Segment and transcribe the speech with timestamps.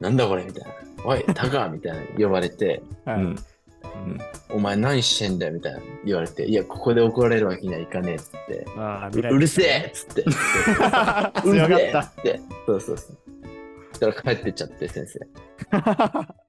[0.00, 0.74] なんだこれみたいな。
[1.04, 3.24] おい、 タカみたいな呼ばれて、はいうん。
[3.24, 3.38] うん
[4.50, 10.24] お前何してんだよみたいな言われて、いや、ここで怒られるわけにはいかねえっつって、ああ、ううるせえっつって、う
[11.42, 12.02] 強るかった。
[12.02, 13.18] せえっつって、そうそうそう。
[13.92, 15.20] そしたら帰ってっちゃって、先生。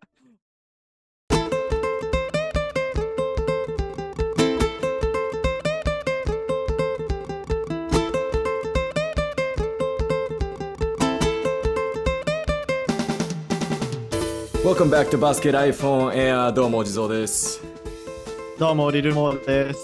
[14.69, 17.59] Welcome back to Basket iPhone Air どうもお地蔵です。
[18.59, 19.79] どうも、リルモーです。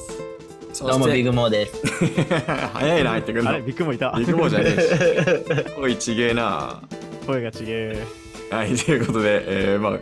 [0.73, 1.81] そどうも、ビッグモーです。
[2.71, 3.49] 早いな入ってくるの。
[3.49, 4.13] あれ、ビッグもいた？
[4.15, 5.73] ビッグモーじゃねえし。
[5.81, 6.83] おいちげえな。
[7.25, 8.03] 声がちげえ。
[8.51, 9.99] はい、ということで、えー、まあ、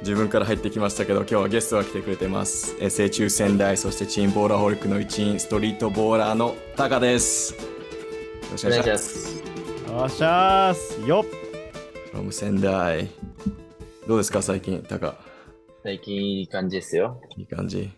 [0.00, 2.74] 自分から入ってきましたけど、今日はゲストが来てくれてます。
[2.80, 7.52] えー成中仙台、そしてチームボーラーホリックの一員、ストリートボーラーのタカです。
[7.52, 7.58] よ
[8.52, 9.08] ろしくお願いしまお願いします。
[9.28, 9.42] す。
[9.92, 11.06] おっしゃーす。
[11.06, 11.46] よっ。
[12.14, 13.10] from 仙台。
[14.06, 15.16] どうですか、最近、タカ？
[15.82, 17.20] 最近いい感じですよ。
[17.36, 17.90] いい感じ？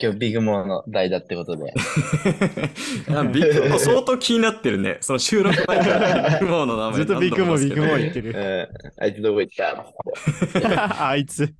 [0.00, 1.72] 今日ビッグモーの代打ってことで。
[3.10, 4.98] あビッグ モー相当気になってるね。
[5.00, 7.98] その収録前からビッグモーの名前ずっとビッグモー、ビッグモーー。
[7.98, 8.32] 言ってる。
[9.00, 9.56] ん、あいつどこ行っ
[10.62, 11.08] た？
[11.08, 11.52] あいつ。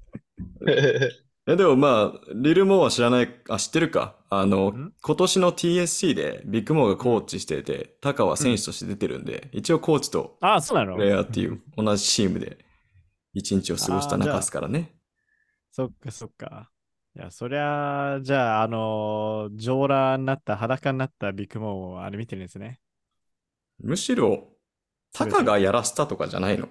[0.67, 4.15] えでもまあ、リルモーは知らない、あ、知ってるか？
[4.31, 10.95] あのん、今年の TSC でビッグモーがコーチしてて、タカは選手として出てるんで、一応コーチとあ、そうなの？
[10.95, 12.59] プレイヤーっていう同じチームで
[13.39, 14.95] 一日を過ごした中ですからね。
[15.71, 16.71] そっかそっか。
[17.17, 22.81] いや、そりゃあ、じゃあ、あのー、上裸になった、裸になったビッグモーをあれ見てるんですね。
[23.81, 24.49] むしろ、
[25.13, 26.69] タカがやらせたとかじゃないの？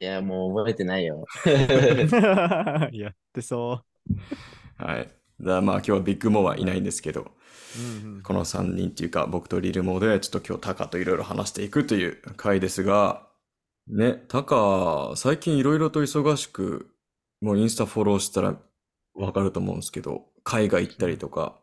[0.00, 1.24] いや、もう覚えてないよ。
[2.92, 3.84] やってそ
[4.76, 5.08] はい。
[5.40, 7.26] だまあ今日はビッグモーはいないんですけど、う。
[7.78, 13.28] うんうんこの3人っていうか、僕とリルモーで、ちょっと今日タカといろいろ話していくという回ですが、
[13.92, 16.88] ね、タカ、最近いろいろと忙しく、
[17.42, 18.56] もうインスタフォローしたら
[19.14, 21.60] わかると思うんですけど、海外行ったりとか、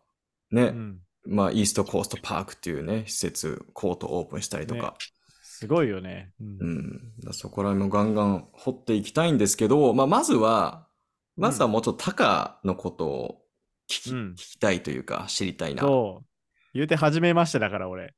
[0.51, 4.95] ね、うんまあイーストコーストパークっていうね、施設、コートオープンしたりとか、
[5.41, 6.31] すごいよね。
[6.39, 10.87] うんうん、だそこら辺もガンガン掘っていきたいんですけど、まあまずは、
[11.35, 13.41] まずはもうちょっとタカのことを
[13.89, 15.81] 聞き,、うん聞きたいというか、知りたいな。
[15.81, 16.25] そう。
[16.73, 18.13] 言うて初めましてだから、俺。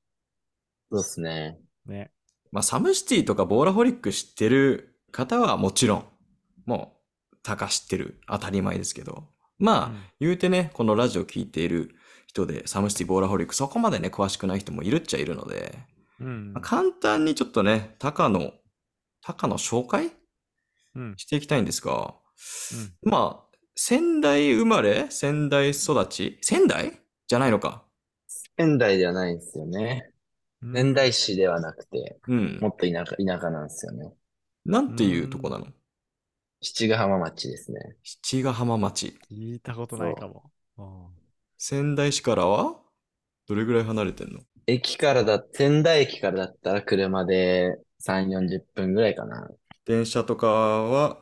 [0.91, 1.57] そうっすね。
[1.85, 2.11] ね。
[2.51, 6.05] まあ、サムシティとかボーラホリック知ってる方はもちろん、
[6.65, 6.97] も
[7.33, 8.19] う、タカ知ってる。
[8.27, 9.29] 当たり前ですけど。
[9.57, 11.95] まあ、うん言うてね、このラジオ聞いている
[12.27, 15.79] 人で、サムシティ、ボーラホリック、そこまでね、詳しくない人もいるっちゃいるので、
[16.19, 18.51] うんまあ、簡単にちょっとね、タカの、
[19.21, 20.11] タカの紹介
[20.95, 22.15] うんしていきたいんですが、
[23.01, 26.37] まあ、仙台生まれ仙台育ち？
[26.41, 26.99] 仙台？
[27.27, 27.85] じゃないのか。
[28.57, 30.10] 仙台ではないんですよね。
[30.63, 32.69] うん仙台市ではなくて、うんも。
[32.69, 34.13] っと田舎、田舎なんですよね。
[34.65, 35.67] なんていうとこなの？
[36.61, 37.79] 七ヶ浜町ですね。
[38.03, 39.17] 七ヶ浜町。
[39.29, 40.51] 聞いたことないかも。
[40.77, 41.07] うん
[41.57, 42.75] 仙台市からは
[43.47, 44.39] どれぐらい離れてんの？
[44.67, 49.49] 駅からだ、仙台駅からだったら車で3、40分ぐらいかな。
[49.85, 51.19] 電車とかは、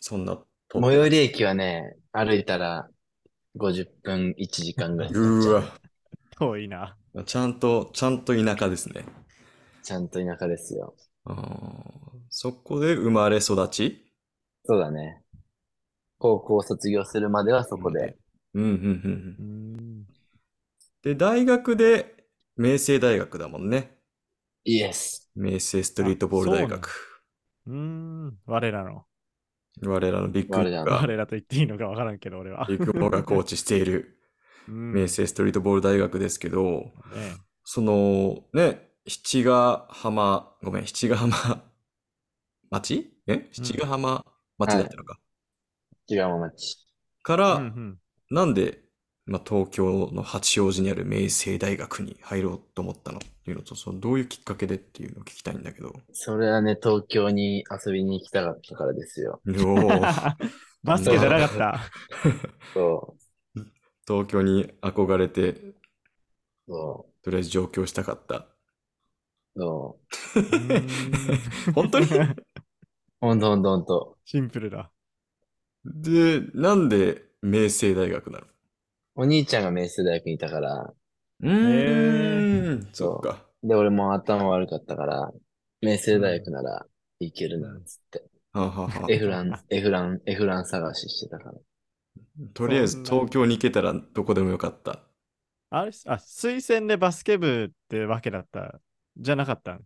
[0.00, 0.38] そんな
[0.72, 2.88] 最寄り駅はね、歩いたら
[3.56, 5.70] 50分、1時間ぐらいうー
[6.38, 6.96] 遠いな。
[7.14, 7.24] わ。
[7.24, 9.04] ちゃんと、ちゃんと田舎ですね。
[9.82, 10.94] ちゃんと田舎ですよ。
[11.24, 14.12] あーそこで生まれ育ち？
[14.64, 15.22] そうだね。
[16.18, 18.16] 高校卒業するまではそこで。
[18.54, 18.76] うん、うん、うん。
[18.78, 18.78] う
[19.38, 19.46] うん
[19.82, 20.06] ん。
[21.02, 22.24] で、大学で、
[22.56, 23.98] 明星大学だもんね。
[24.64, 25.30] イエス。
[25.34, 26.88] 明星ストリートボール大学。
[27.66, 28.38] うん。
[28.46, 29.06] 我らの。
[29.82, 32.66] 我らのビッグ我らのが、我らと言っていいのかわからんけど、俺は。
[32.66, 34.19] ビッグモーがコーチしているうん
[34.68, 41.62] 明星ストリートボール大学ですけど、ねその、ね、七ヶ浜、ごめん、七ヶ浜
[42.70, 43.12] 町？
[43.26, 43.48] え？
[43.52, 44.24] 七ヶ浜
[44.58, 45.18] 町だったのか。
[46.08, 46.86] 違う町。
[47.22, 47.98] から、うんうん
[48.32, 48.78] なんで、
[49.26, 55.92] まあ、東京の八王子にある明星大学に入ろうと思ったのっていうのと、そのどういうきっかけでっていうのを聞きたいんだけど。
[56.12, 59.40] それはね、東京に遊びに行きたかったからですよ。
[60.84, 61.80] バスケじゃなかった。
[62.72, 63.16] そ
[64.06, 65.74] 東京に憧れて、
[67.22, 68.46] とりあえず上京したかった。
[69.56, 70.00] う、そ
[70.34, 70.86] うん
[71.74, 72.06] 本当に？
[72.06, 72.08] う。
[73.20, 74.18] ほんとほんとほんと。
[74.24, 74.90] シンプルだ。
[75.84, 78.46] で、なんで明星大学なの？
[79.14, 80.94] お兄ちゃんが明星大学にいたから、
[81.40, 83.46] うーん、そっか。
[83.62, 85.32] で、俺も頭悪かったから、
[85.82, 86.86] 明星大学なら
[87.18, 88.24] いけるな、つって。
[88.52, 91.58] はあはあはあエフラン、エフラン、エフラン探ししてたから。
[92.54, 95.00] とりあえず東京に行けたらどこでもよかった。
[95.70, 98.80] あれあ、推薦でバスケ部ってわけだった。
[99.16, 99.84] じゃなかったんで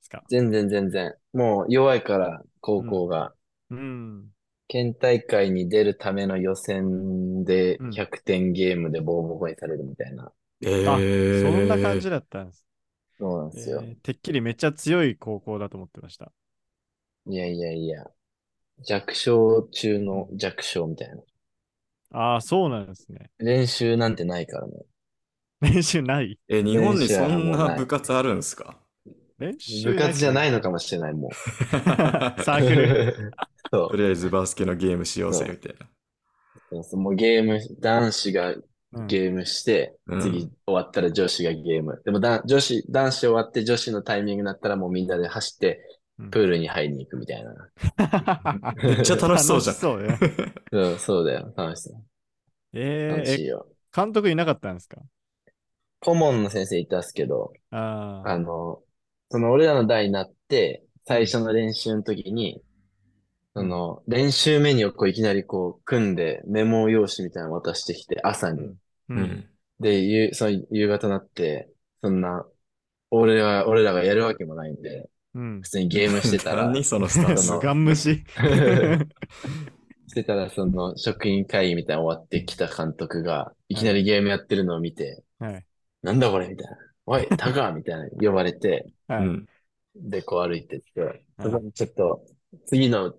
[0.00, 0.24] すか？
[0.28, 1.14] 全然全然。
[1.32, 3.34] もう弱いから高校が。
[3.70, 4.32] うん。
[4.68, 10.32] 県大会に出るための予選でうん100点ゲームでボコボコにされるみたいな。
[10.62, 12.66] えあ、ー、そんな感じだったんです。
[13.18, 13.82] そうなんですよ。
[13.82, 16.32] えーてっきりめっちゃ強い高校だと思ってました。
[17.26, 18.10] いやいやいや。
[18.82, 21.22] 弱小中の弱小みたいな。
[22.18, 23.30] ああ、そうなんですね。
[23.38, 24.72] 練習なんてないからね。
[25.60, 26.38] 練習ない？
[26.48, 28.78] え、日本にそんな部活あるんですか？
[29.38, 31.32] 練習部活じゃないいのかもしれない、もう。
[32.42, 33.32] サークル。
[33.70, 35.86] そとりあえずバスケのゲームしようぜ、みたいな。
[36.70, 37.00] うそう。
[37.00, 38.54] もうゲーム、男子が
[38.92, 42.00] うんゲームして、うん次終わったら女子がゲーム。
[42.04, 45.95] でもだ女子、男子終わって女子のタイミングになったらもうみんなで走ってうん
[46.30, 47.52] プールに入りに行くみたいな。
[48.82, 50.18] めっちゃ楽しそうじゃん楽しそうね。
[50.72, 51.52] そ うそうだよ。
[51.56, 52.04] 楽しそう。
[52.72, 53.66] えーえ、楽しいよ。
[53.94, 55.02] 監督いなかったんですか？
[56.00, 57.78] 顧問の先生いたっすけど、あ
[58.32, 58.32] あ。
[58.32, 58.82] あの、
[59.30, 62.62] その俺らの代になって、最初の練習の時に、
[63.54, 68.76] その、練習メニューをこういきなりこう組んでメモ用紙みたいなの渡してきて、朝に。
[69.08, 69.14] う。
[69.14, 69.50] うんん。
[69.80, 71.70] で、夕、その夕方になって、
[72.02, 72.46] そんな、
[73.10, 75.68] 俺ら、俺らがやるわけもないんで、うん普。
[75.68, 78.24] 通にゲームしてたら、何そのスタンのガン無視。
[80.08, 85.64] してたら、その、職員会議みたいなの終わってきた監督が、いきなりゲームやってるのを見て、はい。
[86.02, 86.76] なんだこれみたいな。
[87.04, 89.26] おい、 タカみたいな呼ばれて、はい。
[89.26, 89.48] うん。
[89.94, 92.24] で、こう歩いてって、そこにちょっと、
[92.66, 93.14] 次の、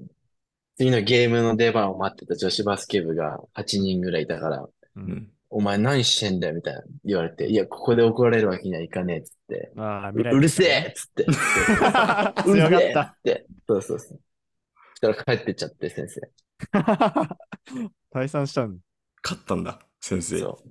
[0.76, 4.74] 次のゲームの出番を待ってた女子バスケ部が8人ぐらいいたから、う。
[4.96, 5.32] うんん。
[5.50, 11.24] お前何してんだよみたいな言われて、いや、ここで怒られるわけにはいかねえっつって、ああ、ううるせえっつって、
[12.46, 12.80] うる強かっ。
[12.80, 14.20] せえったて、そうそうそう。
[14.20, 16.22] そしたら帰ってっちゃって、先生。
[18.14, 18.80] 退散したん
[19.24, 20.40] 勝ったんだ、先生。
[20.40, 20.70] そう。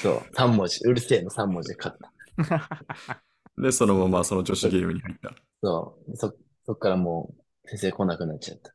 [0.00, 0.14] そう。
[0.34, 0.80] 3文字。
[0.84, 3.22] うるせえの3文字で勝った。
[3.58, 5.34] で、そのままその女子ゲームに入った。
[5.62, 6.16] そう。
[6.16, 6.34] そ、
[6.66, 7.34] そっからも
[7.64, 8.74] う、先生来なくなっちゃった。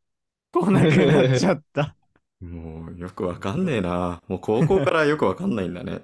[0.52, 1.96] 来なくなっちゃった。
[2.44, 4.22] もう、よくわかんねえな。
[4.28, 6.04] もう高校からよくわかんないんだね。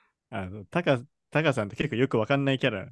[0.30, 2.88] あの、タカ、タカさんって結構よくわかんないキャラ、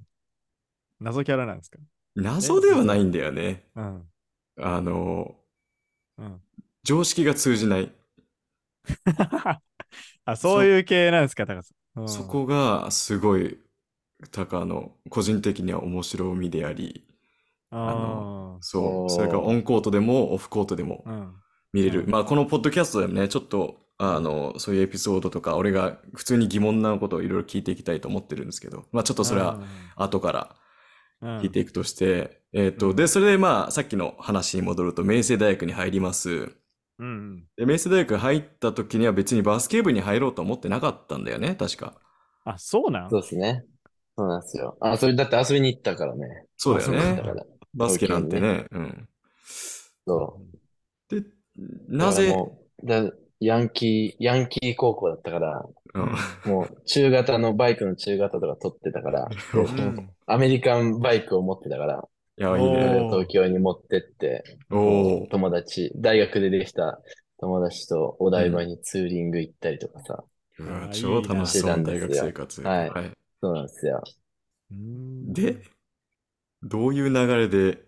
[1.00, 1.78] 謎キャラなんですか？
[2.16, 3.64] 謎ではないんだよね。
[3.74, 4.08] うん。
[4.56, 5.36] あの、
[6.18, 6.40] うん。
[6.84, 7.90] 常識が通じない。
[10.24, 12.00] あ、そういう系なんですか、タカさん。
[12.02, 13.58] うんそこがすごい、
[14.32, 17.06] タカの個人的には面白みであり、
[17.70, 21.10] あそう、それからオンコートでもオフコートでもあ。
[21.10, 21.43] うん。
[21.74, 22.04] 見れる。
[22.04, 29.60] うんまあ、このポッドキャストでもね、ちょっと、あの、そういうエピソードとか、俺が普通に疑問なことをいろいろ聞いていきたいと思ってるんですけど、まあ、ちょっとそれは
[29.96, 30.56] 後から
[31.22, 36.30] うん、聞いていくとして、えっ、と、で、それでまあ、さっきの話に戻ると、明星大学に入ります。
[36.30, 36.56] うん
[36.98, 37.44] うん。
[37.56, 41.94] で、明星大学入った時には別にバスケ部に入ろうと思ってなかったんだよね、確か。
[42.44, 43.10] あ、そうなん？
[43.10, 43.64] そうですね。
[44.16, 44.76] そうなんですよ。
[44.80, 46.46] あ、それだって遊びに行ったからね。
[46.56, 47.22] そうだよね。
[47.74, 48.66] バスケなんてね。
[48.70, 49.08] うん。
[50.06, 50.40] そ
[51.10, 51.14] う。
[51.20, 51.26] で、
[51.88, 53.10] なぜ、もうだ
[53.40, 56.50] ヤンキー、ヤンキー高校だったから、うん。
[56.50, 59.28] もう中型のバイクの中型とか取ってたから、
[60.26, 62.08] アメリカンバイクを持ってたから、
[62.38, 62.78] いや、いいおね。
[62.78, 67.00] ー東京に持ってって、友達、大学でできた
[67.38, 70.24] 友達とお台場にツーリング行ったりとかさ、
[70.58, 71.82] うわあ超楽しそうな。
[71.82, 72.62] 大学生活。
[72.62, 72.90] はい。
[73.40, 74.02] そうなんですよ。
[74.70, 75.32] うん。
[75.32, 75.62] で、
[76.62, 77.78] どういう流れで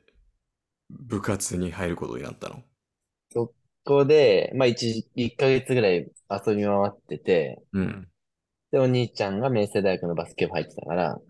[0.90, 2.62] 部活に入ることになったの？
[3.36, 3.54] こ
[3.84, 8.08] こで、まあ一時、1ヶ月ぐらい遊び回ってて、うん。
[8.70, 11.20] で、お兄ちゃんが明星大学のバスケ部入ってたから。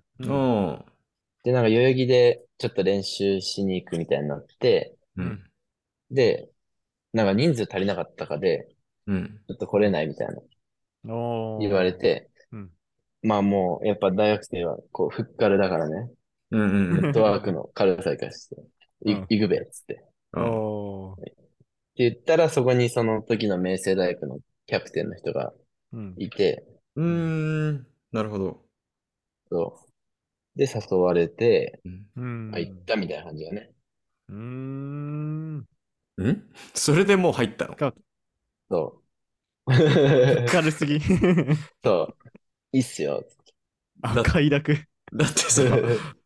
[1.44, 5.42] で、なんか代々木でちょっと練習しに行くみたいになって、うん。
[6.10, 6.48] で、
[7.12, 8.68] なんか人数足りなかったかで、
[9.06, 9.40] うん。
[9.48, 10.34] ちょっと来れないみたいな
[11.04, 12.70] おー言われて、うん
[13.22, 16.10] まあもう、やっぱ大学生は、こう、ふっかるだからね、
[16.52, 16.60] うん。
[16.60, 17.02] うん。
[17.02, 18.56] ネットワークの軽さ生かして、
[19.04, 20.04] いうん行くべ、つって。
[20.34, 21.36] おー
[21.98, 25.52] 言ったら、そこにその時の明星大学のキャプテンの人が
[25.92, 26.64] うんいて、
[26.96, 27.86] うーん。
[28.12, 28.64] なるほど。
[29.50, 29.80] そ
[30.56, 30.58] う。
[30.58, 33.70] で、誘われて、うん入ったみたいな感じだね。
[34.28, 35.56] うーん。
[35.58, 35.66] ん？
[36.74, 37.76] それでもう入ったの？
[37.76, 37.94] か
[38.70, 39.02] そ
[39.66, 40.46] う。
[40.48, 41.00] 軽すぎ。
[41.84, 42.28] そう。
[42.72, 43.24] いいっすよ。
[44.02, 44.74] あ、快楽。
[45.12, 45.62] だってさ、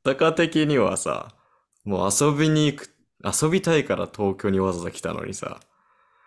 [0.05, 1.35] タカ的にはさ、
[1.85, 5.61] もう遊びに行く、遊びたいから東京にわざわざ来たのにさ、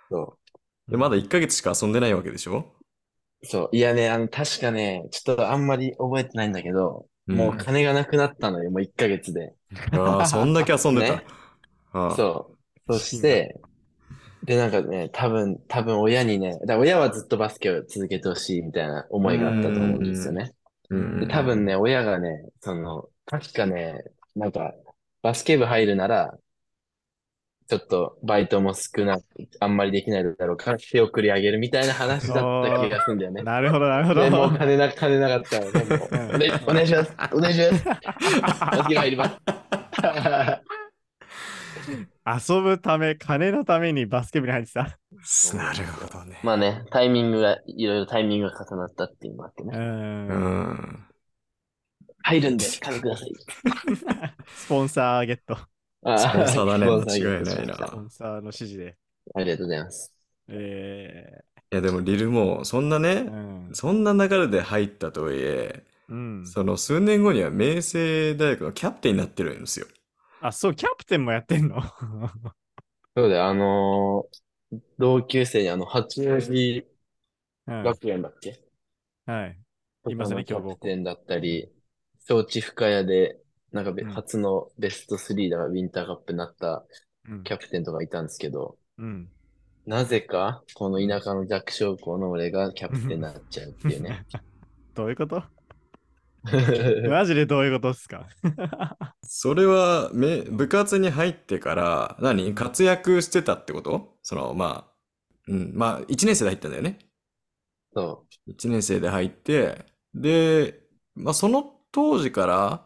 [0.10, 0.38] そ
[0.88, 2.74] でまだ1ヶ月しか遊んでないわけでしょ？
[3.42, 3.46] う。
[3.46, 3.70] そう。
[3.76, 9.54] いやね、あの、確かね、ちょっとあんまり覚えてないんだけど、もう金がなくなったのよ、もう1ヶ月で。
[9.92, 11.16] ああ、 そんだけ遊んでた。
[11.16, 11.26] ね
[11.94, 12.58] ああそ
[12.88, 12.94] う。
[12.94, 13.60] そして、
[14.44, 20.54] で、なんかね、多分、多分親にね、だ親はずっとバスケを続けてほしいみたいな思いがあったと思うんですよね。
[20.90, 24.04] うんで、多分ね、親がね、その、確かね、
[24.36, 24.74] なんか、
[25.22, 26.38] バスケ部入るなら、
[27.68, 29.24] ちょっとバイトも少なく、
[29.60, 33.44] あんまりできないだろうから、手送りあげるみたいな話だった気がするんだよね。
[33.44, 34.58] なるほど、なるほでもうど。
[34.58, 37.16] 金な、金なかったら、でもうんおねお願いします。
[37.32, 37.86] お願いします。
[38.74, 39.38] お付き入ります。
[42.26, 45.00] 遊ぶため、金のためにバスケ部に入ってた。
[45.56, 46.40] なるほどね。
[46.44, 49.68] まあね、タイミングが、いろいろタイミングが重なったっていうのもあってう。
[49.68, 49.78] ね。
[49.78, 51.06] うんん。
[52.24, 53.34] 入るんで、金ください。
[54.56, 55.73] スポンサーゲット。
[56.04, 58.98] あスポンサーだね間違いないなスポンサーの指示で。
[59.36, 60.14] ありがとうございます。
[60.48, 63.32] えいやでもリルもそんなねー、
[63.70, 63.76] う、ん。
[63.76, 66.56] そんな流れで入ったとはいえ、うん。
[66.56, 69.88] その数年後には明星大学のキャプテンになってるんですよ。
[70.40, 71.82] あ、そう、キャプテンもやってんの？
[73.16, 74.44] そうだよ、あのー
[74.98, 76.88] 同級生にあの、八王子
[77.68, 78.62] うん学園だっけ？
[79.26, 79.60] はい。
[80.08, 81.74] いますねとかの強豪校キャプテンだったり、
[82.28, 83.43] 招致深谷で、
[83.74, 84.12] なんかべ、うん。
[84.12, 86.86] 初のベスト3だからウィンターカップになった
[87.30, 87.44] うん。
[87.44, 89.30] キャプテンとかいたんですけど、うん。
[89.86, 94.26] なぜか、この田舎の弱小校の俺がキャプテンになっちゃうっていうね。
[94.96, 95.44] どういうこと？
[97.10, 98.28] マジでどういうことっすか？
[99.24, 102.54] それはめ部活に入ってから何？
[102.54, 104.18] 活躍してたってこと？
[104.22, 104.94] そのまあ、
[105.48, 107.00] うん、まあ1年生で入ったんだよね。
[107.94, 110.82] そ1年生で入って、で、
[111.16, 112.86] まあその当時から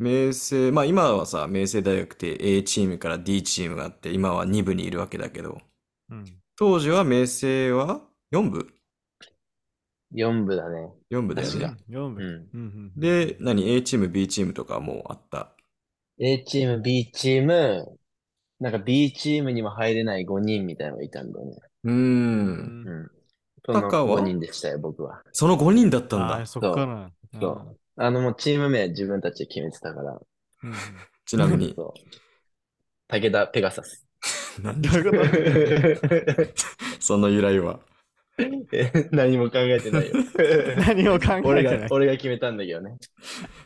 [0.00, 5.60] 明星、まあ今はさ、明星大学って A チームから D チームがあって、今は2部にいるわけだけど、
[6.08, 6.24] うん。
[6.56, 8.00] 当時は明星は
[8.32, 8.60] 4部？
[8.60, 8.66] う。
[10.14, 10.88] 4部だね。
[11.10, 11.76] ?4 部だよね。
[11.90, 12.92] 4部。
[12.96, 15.54] で、何 ?A チーム、B チームとかもあった
[16.18, 17.98] ？A チーム、B チーム、
[18.58, 21.56] なんか B チームにも入れない5人みたいなのがいたんだよね。
[21.84, 21.92] うー。
[21.92, 21.98] うん
[22.86, 23.10] うん。
[23.66, 25.20] そのタカは？5人でしたよ、僕は。
[25.32, 26.46] その5人だったんだ。
[26.46, 27.10] そっから。
[27.38, 27.79] そう。
[28.02, 30.14] あの、もうチーム名自分たちで決めてたから。
[30.14, 30.74] うん。
[31.26, 31.76] ちなみに。
[33.08, 34.06] 武田ペガサス。
[34.62, 36.52] なんどういうこと
[36.98, 37.80] その由来は。
[38.72, 40.14] え何も考えてないよ。
[40.86, 41.88] 何を考え俺がてない、。
[41.90, 42.96] 俺が決めたんだけどね。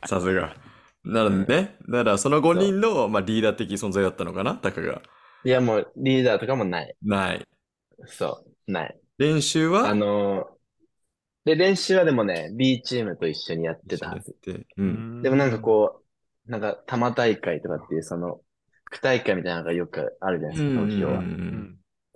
[0.04, 0.56] さすが。
[1.04, 1.76] なのでね。
[1.88, 4.56] だからその5人の、まあ、リーダー的存在だったのかな？
[4.56, 5.00] タカが。
[5.44, 6.96] いや、もうリーダーとかもない。
[7.04, 7.46] ない。
[8.06, 8.98] そう、ない。
[9.18, 9.88] 練習は？
[9.88, 10.53] あのー
[11.44, 14.34] で、練習はでもね、B チームと一緒にやってたはず。
[14.44, 15.22] で、うん。
[15.22, 16.00] でもなんかこ
[16.46, 18.40] う、なんか、多摩大会とかっていう、その、
[18.86, 21.22] 区大会みたいなのがよくあるじゃないですか、東京は。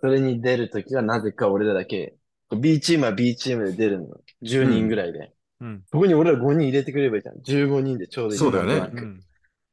[0.00, 2.14] それに出るときはなぜか俺らだけ、
[2.56, 4.06] B チームは B チームで出るの。
[4.42, 5.32] 10人ぐらいで。
[5.60, 5.82] うん。
[5.90, 7.66] そこに俺ら5人入れてくれればいいじゃん。
[7.68, 8.38] 15人でちょうどいい。
[8.38, 9.20] そうだよねうん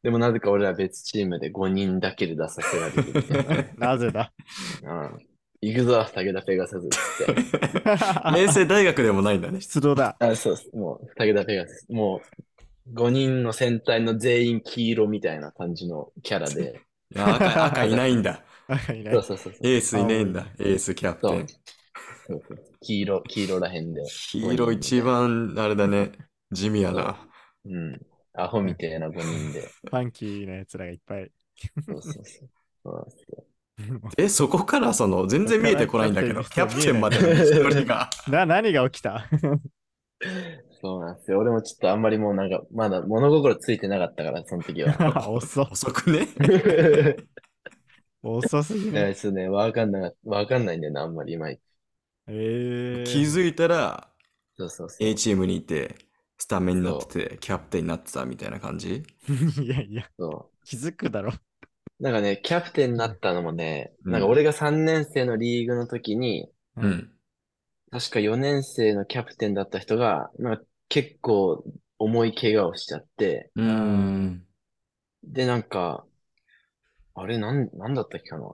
[0.06, 3.88] でもなぜか俺ら別チームで5人だけで出させられるな。
[3.94, 4.32] なぜだ？
[4.84, 5.18] うん。
[5.62, 7.34] 行くぞ、武田ペガサスって。
[8.40, 9.62] 明星大学でもないんだね。
[9.62, 10.16] 出動だ。
[10.20, 10.76] あ、そうです。
[10.76, 11.88] もう、武田ペガサス。
[11.92, 12.22] も
[12.88, 16.82] う、5人の戦隊の全員黄色みたいな感じのキャラで。
[17.16, 18.44] いや赤、赤いないんだ。
[18.94, 19.68] いないそうそうそうそう。
[19.68, 20.48] エースいねえんだ。
[20.60, 21.48] エースキャプテン。
[22.28, 24.04] そうそう黄色、黄色らへんで。
[24.32, 26.12] 黄色一番、あれだね。
[26.52, 27.28] 地味やな。
[27.66, 28.02] うん。
[28.34, 29.62] アホみたいな5人で。
[29.62, 31.32] ファンキーな奴らがいっぱい。
[31.86, 32.24] そうそうそう。
[32.84, 33.45] そうなんですよ
[34.18, 38.10] え、そこからその、全然見えてこないんだけど、 キキャプテンまでのが。
[38.30, 39.28] な、何が起きた？
[40.82, 41.40] そうなんですよ。
[41.40, 45.30] 俺もちょっとあんまりもうなんか、まだ物心ついてなかったから、その時は。
[45.30, 46.28] 遅遅くね？
[48.24, 49.16] 遅すぎる。
[49.16, 51.50] ちょっとね、わかんなかわかんないんだよな、あんまり今。
[51.50, 54.10] えー、気づいたら、
[54.58, 55.08] そうそうそう。
[55.08, 55.96] A チームにいて、
[56.38, 59.04] スタメンになってて、キャプテンになってたみたいな感じ？
[59.62, 61.34] いやいや、そ気づくだろ。
[62.00, 62.04] う。
[62.04, 66.88] なんかね、キャプテンになったのもね、うんなんか俺が3年生のリーグの時に、う。
[66.88, 67.12] ん。
[67.92, 71.64] 確か4年生のキャプテンだった人が、なんか結構
[71.98, 74.46] 重い怪我をしちゃって、うーん。
[75.24, 76.06] で、なんか、
[77.14, 78.54] あれ、なん、なんだったっけかな。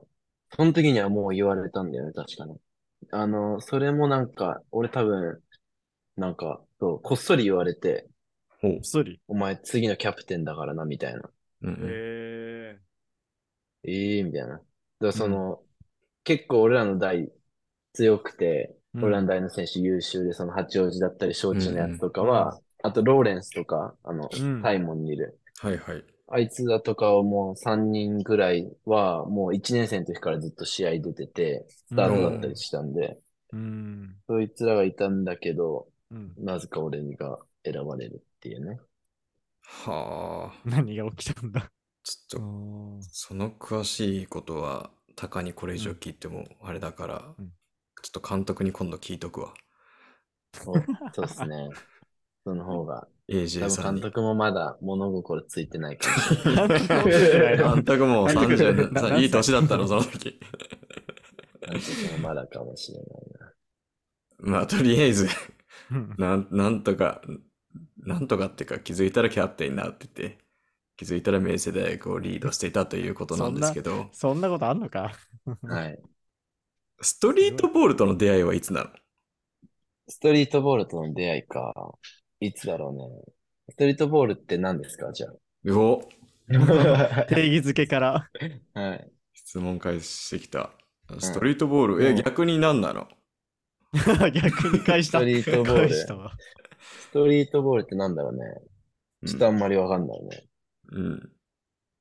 [0.56, 2.58] その時にはもう言われたんだよね、確かに。
[3.12, 5.42] あの、それもなんか、俺多分、
[6.18, 8.08] なんか、そう、こっそり言われて、
[8.62, 8.78] ほう。
[8.82, 9.18] 一人。
[9.28, 11.22] お前次のキャプテンだからな、みたいな。
[11.64, 12.80] うんうんえ
[13.84, 14.50] ええみたいな。
[14.50, 14.66] だか
[15.00, 15.64] らその、
[16.24, 17.32] 結構俺らの代
[17.94, 25.40] 強くて、ー、俺らの代の選手優秀で、その八王子だったり、小中のやつとかは、あとローレンスとか、あの、うんタイモンにいる。
[25.60, 26.04] はいはい。
[26.28, 33.20] あいつだとかはもう3人ぐらいは、もう1年生の時からずっと試合出てて、スタートだったりしたんで、
[33.52, 34.16] うん。
[34.28, 36.36] そいつらがいたんだけど、うん。
[36.38, 38.80] なぜか俺が選ばれるっていうね。
[39.64, 40.62] はあ。
[40.70, 41.72] 何が起きたんだ？
[42.04, 42.40] ちょ
[43.00, 47.52] っと、その詳しいことは、タカにこれ以上聞いてもあれだから、うん
[48.02, 49.54] ちょっと監督に今度聞いとくわ。
[50.54, 51.70] そうそうですね。
[52.44, 53.08] その方が。
[53.30, 56.68] AJ 多さん監督もまだ物心ついてないかもしれない。
[56.68, 60.40] なんか面白いな監督もう監督30なさいい年だったの、その時。
[61.62, 63.08] 監督もまだかもしれない
[63.40, 64.52] な。
[64.58, 65.28] まあ、とりあえず、
[65.92, 67.22] うんなん、なんとか、
[67.98, 70.40] なんとかっていうか気づいたらキャプテンになってて、
[70.98, 75.12] 気づいたら明星大学をリードしていたということなんですけど、そんなことあんのか？
[75.64, 76.00] はい。
[77.02, 78.90] ストリートボールとの出会いはいつなの？
[80.08, 81.74] ストリートボールとの出会いか。
[82.40, 83.34] いつだろうね。
[83.70, 85.12] ストリートボールって何ですか？
[85.14, 85.28] じゃ
[85.74, 86.06] おあ。
[87.30, 88.30] 定義づけから。
[88.74, 89.12] はい。
[89.34, 90.72] 質問返してきた。
[91.20, 93.08] ストリートボール、え、うん逆に何なの？
[94.32, 95.20] 逆に返した。
[95.20, 96.32] ストリートボール返したわ
[97.00, 98.40] ストリートボールってなんだろうね。
[99.26, 100.46] ちょっとあんまりわかんないね。
[100.92, 101.32] うん。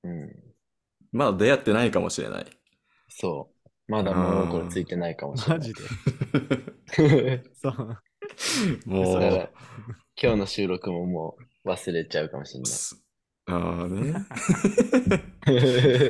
[0.05, 0.31] うん。
[1.13, 2.47] まだ出会ってないかもしれない。
[3.09, 3.71] そう。
[3.91, 5.75] まだ物心ついてないかもしれマないジ。
[5.75, 7.43] で？
[7.55, 7.99] そう。
[8.87, 9.51] もう、
[10.23, 13.03] 今日の収録ももう忘れちゃうかもしれす
[13.47, 14.13] ああね。
[14.13, 14.25] ない。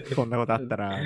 [0.14, 0.99] こんなことあったら。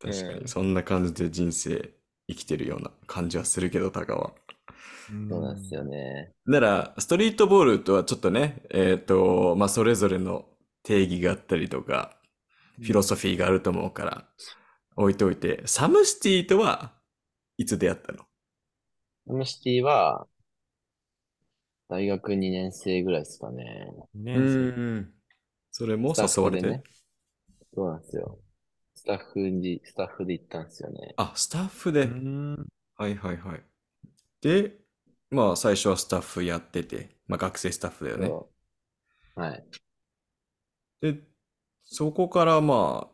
[0.00, 1.90] 確かに、うんそんな感じで人生
[2.28, 4.32] 生きてるような感じはするけど、タカは。
[5.28, 6.32] そうなんですよね。
[6.46, 10.46] なら、ストリートボールとはちょっとね、えっ、と、まあ、それぞれの
[10.90, 12.16] 定義があったりとか、
[12.78, 14.28] フィロソフィーがあると思うから、
[14.96, 16.92] 置いておいて、サムシティとは
[17.56, 18.24] いつ出会ったの？
[19.28, 20.26] サムシティは、
[21.88, 23.86] 大学2年生ぐらいですかね。
[24.14, 25.12] ねん。
[25.70, 26.82] それも誘われて、ね。
[27.72, 28.40] そうなんですよ。
[28.96, 31.14] スタッフに、スタッフで行ったんですよね。
[31.16, 32.06] あ、スタッフうで。
[32.06, 32.66] ん
[32.96, 33.62] はいはいはい。
[34.40, 34.72] で、
[35.30, 38.30] まあ最初はスタッフやってて、まあ学生スタッフだよね。
[39.36, 39.64] はい。
[41.00, 41.22] で、
[41.84, 43.08] そこからま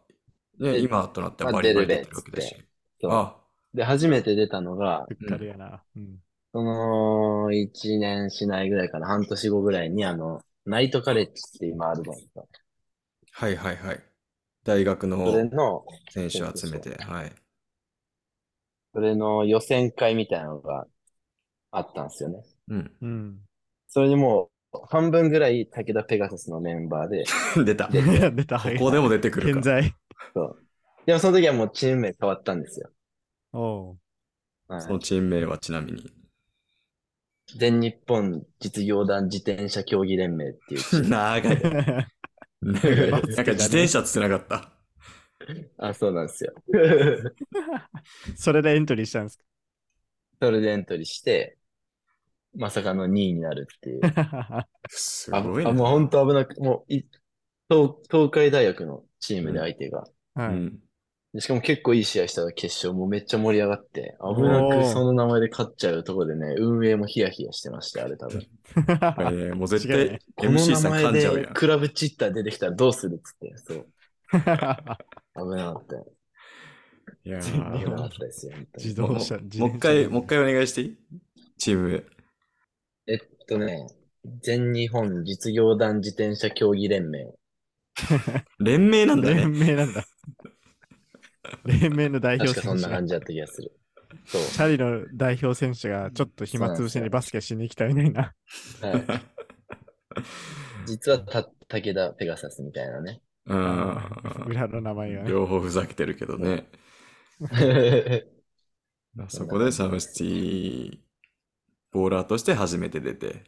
[0.61, 2.57] あ、ね、で今となってバリバリ出てるわけだし。
[3.01, 3.37] そうあ、
[3.75, 5.83] で、初めて出たのが、ふっかりやな。
[5.97, 6.23] うん。
[6.53, 12.45] その、1年しないぐらいかな、半年後ぐらいに、あの、ナイトカレッジって今あるじゃないですか。
[13.31, 14.03] はいはいはい。
[14.65, 17.33] 大学それのの、選手を集めて、はい。
[18.93, 20.89] それの予選会みたいなのが
[21.73, 22.45] あったんですよね。
[22.69, 22.93] うん。
[23.01, 23.41] うん。
[23.89, 24.51] それにもう、
[24.89, 27.25] 半分ぐらい武田ペガサスのメンバーで、
[27.65, 27.89] 出た。
[27.89, 28.59] で出た。
[28.59, 29.53] ここでも出てくるか。
[29.55, 29.95] 健在。
[30.35, 30.63] そう。
[31.07, 32.91] でもその時はもうチーム名変わったんですよ。
[33.53, 33.97] おう。
[34.69, 36.13] はいそのチーム名はちなみに。
[37.57, 41.09] 全日本実業団自転車競技連盟っていうチーム。
[41.09, 41.63] 長い。
[42.61, 44.73] なんか自転車つってなかった。
[45.79, 46.53] あ、そうなんですよ。
[48.35, 49.39] それでエントリーしたんです
[50.41, 51.59] それでエントリーして、
[52.57, 54.01] まさかの2位になるっていう。
[54.89, 55.71] すごいね。
[55.71, 57.05] あもう本当危なく、もうい
[57.69, 60.05] 東、東海大学のチームで相手が。
[60.35, 60.49] はい。
[60.49, 60.79] うん。
[61.35, 68.47] でしかも結構いい試合したら決勝もうめっちゃ盛り上がって、危なくその名前で勝っちゃうところでね、運営もヒヤヒヤしてました、あれ多分。
[69.01, 71.43] あれ もう絶対 MC 名さん噛ん前じゃうやん。
[71.43, 73.87] でクラブチッター出てきたらどうするっつって、そう。
[74.33, 76.07] 危なかったよ。
[77.25, 79.35] いや危なかーったですよ、自もう動車。
[79.37, 80.97] もう一回、もう一回お願いしていい？
[81.59, 82.16] チーム名。
[83.09, 83.89] えっとね、
[84.43, 87.35] 全日本実業団自転車競技連盟。
[88.59, 89.53] 連名なんだ連ね。
[89.53, 90.09] 盟なんだ。
[91.65, 92.89] 連盟の代表確かそん選手が。
[92.91, 93.73] な感じだった気がする。
[94.25, 94.53] そう。
[94.53, 98.35] チャリの代表選手がちょっと暇つぶしにバスケしに来たみたいな。
[98.81, 99.09] はい。
[100.85, 103.21] 実はた武田ペガサスみたいなね。
[103.47, 103.97] うん。
[104.47, 105.31] 裏の名前がね。
[105.31, 106.69] 両方ふざけてるけどね。
[109.29, 111.06] そこでサムシティ
[111.93, 113.45] ボーラーとして初めて出て。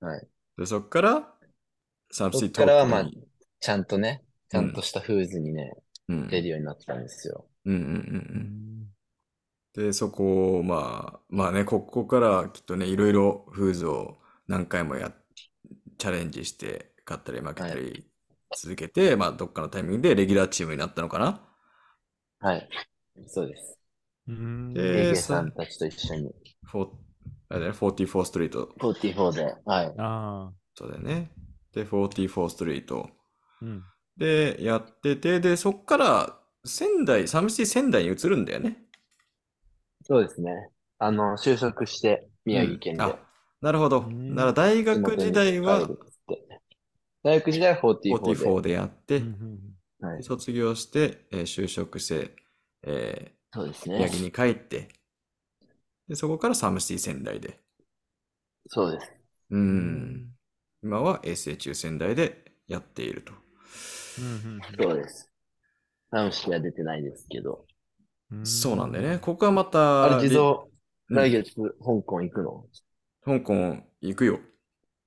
[0.00, 0.28] はい。
[0.58, 1.34] で、そこから
[2.10, 3.10] サムシティそっからはまあ
[3.60, 5.72] ちゃんとね、ちゃんとしたフーズにね、
[6.08, 7.46] うん出るようになったんですよ。
[7.66, 7.88] うんうんうん
[9.76, 9.84] うん。
[9.84, 15.12] で、そこを、まあ、まあね、ここからきっとね、いろいろフーズを何回もや、
[15.98, 18.06] チャレンジして、勝ったり負けたり
[18.56, 21.40] 続けて、まあ、どっかのタイミングでレギュラーチームになったのかな？
[22.38, 22.68] はい。
[23.26, 23.78] そうです。
[24.28, 26.34] うんでささんたちと一緒に。
[26.64, 26.88] フォ
[27.50, 28.72] あれだね、44ストリート。
[28.80, 29.54] 44で。
[29.66, 29.94] はい。
[29.98, 30.52] ああ。
[30.74, 31.30] そうだよね。
[31.74, 33.10] で、44ストリート。
[33.62, 33.84] うん。
[34.16, 38.78] で、やってて、で、そっから仙台、サムシティ仙台に移るんだよね。
[40.02, 40.70] そうですね。
[40.98, 43.04] あの、就職して宮城県で。
[43.04, 43.18] うんあ
[43.60, 44.00] なるほど。
[44.00, 45.86] うんなら大学時代は
[47.22, 48.10] 大学時代は44で。
[48.10, 49.22] 44でやって。
[50.22, 52.34] 卒業して、えー就職して、
[52.82, 54.24] えそうですー宮城ね。
[54.24, 54.88] に帰って、
[56.10, 57.60] で、そこからサムシティ仙台で。
[58.66, 59.12] そうです。
[59.50, 59.56] う。
[59.56, 60.26] うんん。
[60.82, 63.32] 今は衛星中仙台でやっていると。
[64.18, 65.30] うんそうです。
[66.10, 67.64] サムシティは出てないですけど。
[68.32, 69.18] うんそうなんだよね。。
[69.20, 70.66] ここはまた、あれ、地蔵、う
[71.12, 72.64] ん来月、香港行くの？
[73.24, 74.40] 香港行くよ。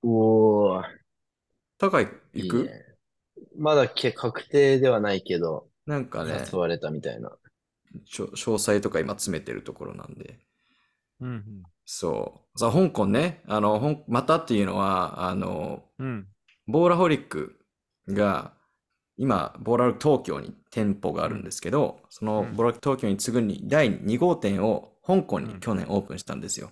[0.02, 0.82] おー、
[1.76, 2.56] 高い行く？
[2.58, 2.70] いいね。
[3.58, 7.30] まだけ確定ではないけど、なんかね、誘われたみたいな。
[8.06, 10.38] ちょ詳細とか今詰めてるところなんで。
[11.26, 12.58] うんそう。
[12.58, 16.06] さあ、香港ね、あの、またっていうのは、あの、うん。
[16.06, 16.26] うん。
[16.66, 17.60] ボーラホリック
[18.08, 18.52] が、
[19.16, 26.70] 今、ボーラホリック東京に店舗があるんですけど、そのうんボーラホリック東京に次ぐに第2号店を香港にうん去年オープンしたんですよ。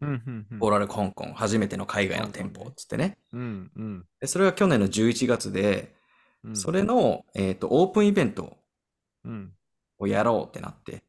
[0.00, 3.16] ボーラホリック香港、初めての海外の店舗っつってね。
[3.32, 5.94] うんうんでそれが去年の11月で、
[6.44, 6.56] うん。
[6.56, 8.58] それの、えっと、オープンイベント
[9.24, 9.52] うん。
[9.98, 11.02] をやろうってなって。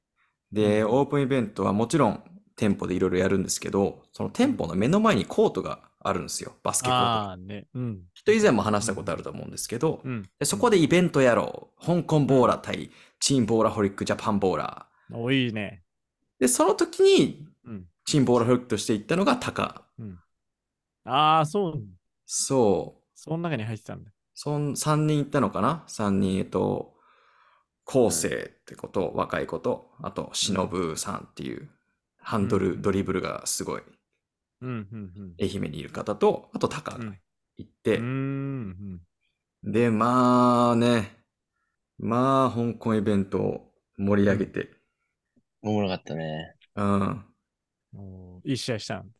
[0.51, 2.23] で、うんオープンイベントはもちろん
[2.62, 6.54] 店舗でいろいろやるんですけど、その店舗の目の前にコートがあるんですよ。
[6.62, 7.12] バスケコートが。
[7.24, 7.65] ああね。
[7.74, 8.02] うん。
[8.13, 10.30] きっと以前も話したことあると思うんですけど、うん。
[10.38, 11.84] でそこでイベントやろう。
[11.84, 15.82] 香港ボーラー対チームボーラホリックジャパンボーラお、いいね。
[16.38, 16.41] ー。
[16.41, 17.86] で、その時にうん。
[18.06, 19.86] チームボーラホリックとして行ったのがタカ。
[21.06, 21.84] ああ、そう。
[22.28, 23.04] そう。
[23.15, 24.12] その中に入ってたんだ。
[24.36, 26.93] そん3人行ったのかな ?3 人、えっと、
[27.86, 31.69] 昴生ってこと、若い子と、あと、忍さんっていう、
[32.21, 33.81] ハンドル、うんドリブルがすごい、
[34.62, 35.36] うんうんうん。
[35.41, 37.19] 愛媛にいる方と、あとタカがうん
[37.57, 39.01] 行って、うーん。
[39.63, 41.17] で、まあね、
[41.99, 44.71] まあ、香港イベントを盛り上げて、
[45.62, 46.55] おもろかったね。
[46.75, 47.25] うん、
[48.43, 49.12] いい試合したん？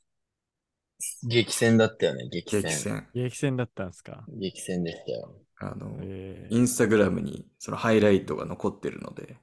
[1.28, 2.64] 激戦だったよね、激戦。
[2.64, 3.08] 激戦。
[3.14, 4.26] 激戦だったんですか？
[4.30, 5.36] 激戦でしたよ。
[5.60, 9.38] あの、えインスタグラムにそのハイライトが残ってるので、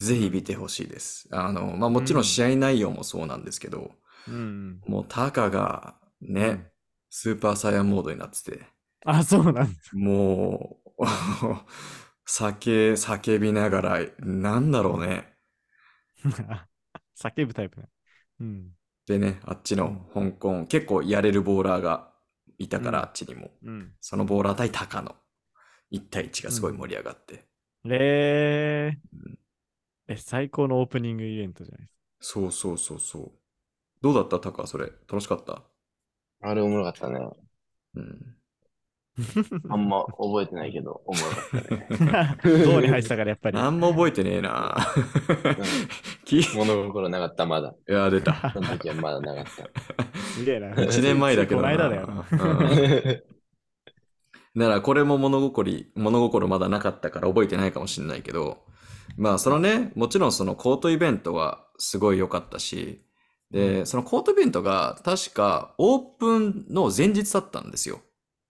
[0.00, 1.28] ぜひ見てほしいです。
[1.32, 4.84] あの、まあもちろん試合内容もそうなんですけど、ー、うん。
[4.86, 6.70] もうタカがね、うん
[7.10, 8.66] スーパーサイヤンモードになってて、
[9.04, 9.92] あ、そうなんです。
[9.92, 11.04] もう、
[12.26, 15.36] 酒、叫びながら、なんだろうね。
[17.16, 17.88] 叫ぶタイプね。
[18.40, 18.72] うん。
[19.06, 22.12] でね、あっちの香港、結構やれるボーラーが
[22.58, 23.50] いたから、うんあっちにも。
[23.62, 23.94] うん。
[24.00, 25.16] そのボーラー対タカの
[25.90, 27.44] 1対1がすごい盛り上がって。
[27.84, 29.47] えーうんえ、
[30.16, 31.88] 最高のオープニングイベントじゃないで
[32.20, 33.32] すそうそうそうそう。
[34.00, 34.38] どうだった？
[34.40, 34.86] タカ、それ。
[35.08, 35.62] 楽しかった？
[36.40, 37.18] あれおもろかったね。
[37.94, 38.34] うん。
[39.68, 42.12] あんま 覚えてないけど、おもろかったね。
[42.12, 42.36] か。
[42.64, 43.56] どうに入ってたからやっぱり。
[43.58, 44.76] なんも覚えてねえな。
[46.54, 47.74] 物心なかった、まだ。
[47.86, 48.52] や、出た。
[48.52, 50.14] その時はまだなかった。
[50.20, 50.74] すげえな。
[50.74, 51.72] 1年前だけどな。
[51.72, 52.06] この間だよ
[54.54, 54.68] な。
[54.68, 58.64] らこれも物心り、物心まだなかったから覚えてないかもしれないけど、
[59.16, 63.02] まあそのね、もちろんそのコートイベントはすごい良かったし、
[63.50, 68.00] で、そのコートイベントが確かオープンの前日だったんですよ。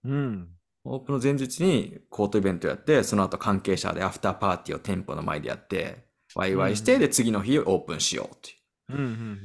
[0.05, 0.49] うん。
[0.85, 8.53] オープンの前日にコートイベントやって、その後関係者でアフターパーティーを店舗の前でやって、ワイワイして、うんで、次の日オープンしようってい
[8.91, 8.95] う。
[8.95, 9.39] うんうん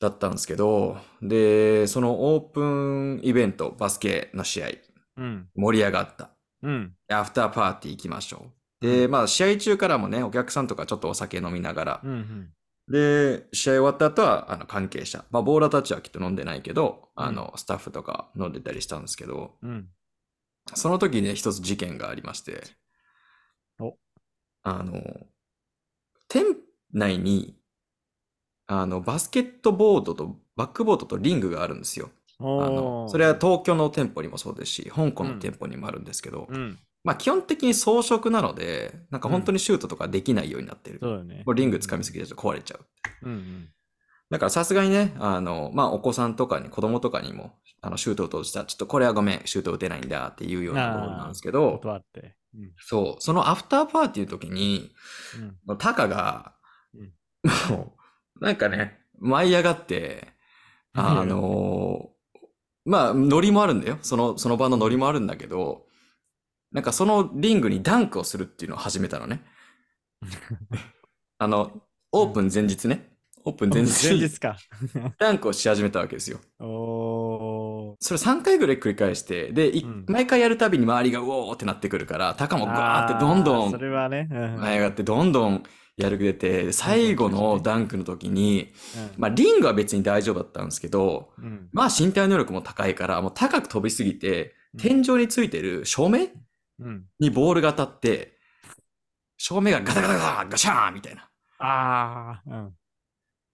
[0.00, 5.24] だったんですけど、で、そのオープンイベント、バスケの試合、うん。
[5.24, 5.48] うん。
[5.56, 6.30] 盛り上がった。
[6.62, 6.94] うん。
[7.08, 8.57] でアフターパーティー行きましょう。
[8.80, 12.52] で、まあ、試合中からもね、お客さんとかちょっとお酒飲みながら、うんうん。
[12.90, 19.88] で、試合終わった後は、あの、関係者、まあ、ボーラーたちはきっと飲んでないけど、あの、スタッフとか飲んでたりしたんですけど、うん。
[20.74, 22.62] その時にね、一つ事件がありまして、
[23.80, 23.96] お。
[24.62, 25.02] あの、
[26.28, 26.44] 店
[26.92, 27.56] 内に、
[28.66, 32.10] あの、バスケットボードとバックボードとリングがあるんですよ。
[32.38, 33.08] あおの、ー。
[33.08, 36.78] それは東京の店舗にもそうですし、香港の店舗にもあるんですけど、うん。
[37.04, 40.98] まあ基本的に装飾なので、なんか本当にシュートとかできないようになってる。
[41.02, 41.42] そうだね。
[41.46, 42.86] もうリング掴みすぎて壊れちゃう。
[43.22, 43.68] うんうん。
[44.30, 52.36] だからさすがにね、あの、まあお子さんとかに、子供とかにも、あの、シュートを投じたら、ちょっとこれはごめん、シュート打てないんだっていうようなボールなんですけど、断って。
[52.54, 52.72] うん。
[52.78, 54.92] そう、そのアフターパーティーの時に、
[55.66, 55.78] うん。
[55.78, 56.54] タカが
[56.94, 57.96] うん、も
[58.40, 60.28] う、なんかね、舞い上がって、
[60.94, 62.10] あの
[62.84, 63.98] まあ、ノリもあるんだよ。
[64.02, 65.86] その、その場のノリもあるんだけど、
[66.72, 69.42] なんかそのリングにダンクをするっていうのを始めたのね。
[71.38, 73.08] あの、オープン前日ね。
[73.44, 74.28] オープン前日に。
[75.18, 76.40] ダンクをし始めたわけですよ。
[78.00, 84.28] それ3回ぐらい繰り返して、で、いうん毎回やるたびに周りがうおーってなってくるから、タカもガーってどんどんそれはね。
[84.30, 85.62] うん舞い上がってどんどん
[85.96, 88.72] やる気出て、最後のダンクの時に、
[89.14, 91.68] うんまあリングは別に大丈夫だったんですけど、うん。
[91.72, 96.30] まあ身体能力も高いから、もう高く飛びすぎて、うん天井についてる照明うん。
[97.20, 98.38] にボールが当たって、
[99.36, 101.28] 照明がガタガタガタガシャーンみたいな。
[101.58, 102.74] ああ、うん。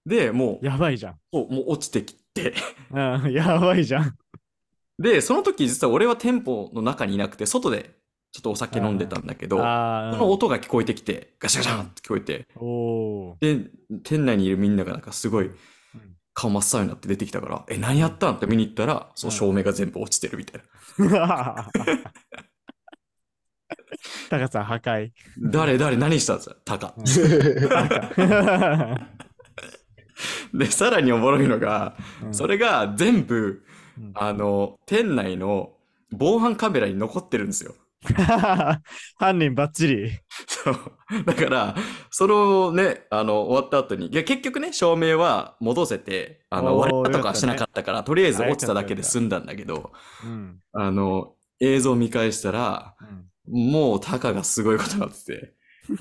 [0.06, 1.18] で、もう、やばいじゃん。
[1.32, 2.54] もう落ちてきて。
[2.90, 4.16] うん、やばいじゃん。
[4.98, 7.96] で、その時実は俺は店舗の中にいなくて、外で
[8.32, 12.46] ちょっとお酒飲んでたんだけど、その音が聞こえてきて、ガシャガシャンって聞こえて。
[13.40, 13.70] で、
[14.02, 15.50] 店内にいるみんながなんかすごい、
[16.32, 18.34] 顔真っ青になって出てきたから、え、何やったん？
[18.34, 20.62] って見に行ったら、そう、照明が全部落ちてるみたい
[20.98, 21.70] な。
[24.30, 25.10] タカさん破壊。
[25.38, 26.56] 誰、誰、何したんですか？
[26.64, 26.94] タカ。
[30.52, 31.96] で、さらにおもろいのが、
[32.32, 33.62] それが全部、
[33.98, 35.72] うんあの、店内の
[36.10, 37.74] 防犯カメラに残ってるんですよ。
[39.16, 40.10] 犯人バッチリ。
[40.46, 40.76] そう。
[41.24, 41.74] だから、
[42.10, 49.92] そのね、あの、終わった後に、いや、結局ね、照明は戻せて、あの、おー割れたとよかしなかったから、とりあえず落ちただけで済んだんだけど、
[50.24, 50.58] うん。
[50.72, 52.94] あの、映像見返したら、
[53.46, 55.54] もうタカがすごいことになってて、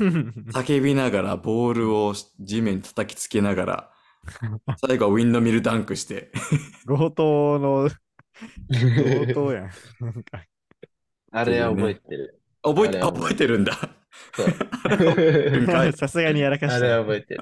[0.53, 3.91] 叫びながら、ボールを地面に叩きつけながら、
[4.87, 6.31] 最後はウィンドミルダンクして、
[6.87, 7.89] 強盗の、
[8.69, 9.71] 強盗やん。
[11.31, 12.39] あれは覚えてる。
[12.61, 13.73] 覚えて、覚えてるんだ。
[15.97, 16.75] さすがにやらかした。
[16.77, 17.41] あれは覚えてる。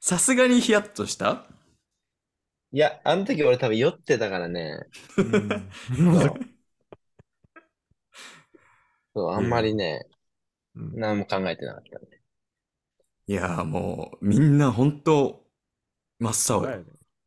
[0.00, 1.46] さすがにヒヤッとした？
[2.72, 4.86] いや、あの時俺多分酔ってたからね。
[5.18, 6.55] うん
[9.16, 10.06] そうあんまりね、
[10.74, 12.06] うん何も考えてなかったね。
[13.26, 15.42] いやーもう、みんな本当
[16.18, 16.84] 真っ青よ。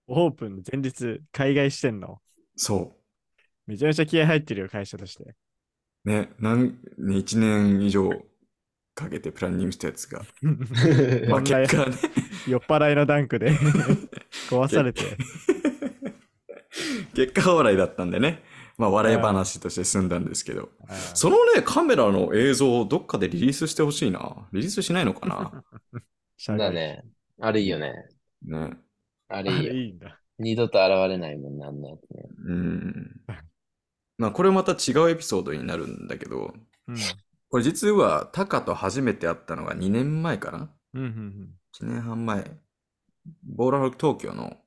[0.07, 2.21] オープン前日、海外してんの。
[2.55, 2.93] そ
[3.65, 5.35] めちゃめちゃ気合入ってるよ、会社として。
[6.05, 6.09] う。
[6.09, 8.07] ね、なん、ね、1年以上
[8.93, 10.21] かけてプランニングしたやつが。
[11.27, 11.95] まあ結果ね、
[12.47, 13.49] 酔っ払いのダンクで
[14.47, 15.01] 壊されて。
[17.15, 18.43] 結果笑いだったんでね。
[18.79, 20.69] まあ笑い話として済んだんですけど。
[21.13, 24.47] そのね、カメラの映像をどっかでリリースしてほしいな。
[24.51, 26.57] リリースしないのかな？
[26.57, 27.03] だね。
[27.41, 27.93] あれいいよね。
[28.41, 28.71] ね。
[29.27, 29.73] ああれいいよ。
[29.73, 30.19] れいいんだ。
[30.39, 32.23] 二度と現れないもんね、あんなやつね。
[32.45, 33.21] うん。
[34.17, 36.53] まあこれまた違うエピソードになるんだけど、
[36.87, 36.95] うん。
[37.49, 40.69] これ実はタカと初めて会ったのが2年前かな？
[40.93, 41.49] うんうん
[41.81, 42.49] 1年半前、
[43.43, 44.57] ボーラーフ東京の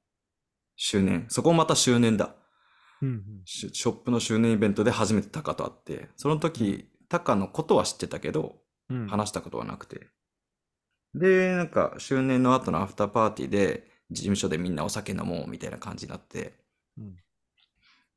[0.76, 2.34] 周年、そこもまた周年だ。
[3.02, 8.56] うんうんショップの周年イベントで初めてタカと会って、その時、タカのことは知ってたけど、
[8.88, 9.06] うん。
[9.08, 10.08] 話したことはなくて。
[11.14, 16.54] で、なんか周年の後のアフターパーティーで、事務所でみんなお酒飲もうみたいな感じになって、
[16.98, 17.16] うん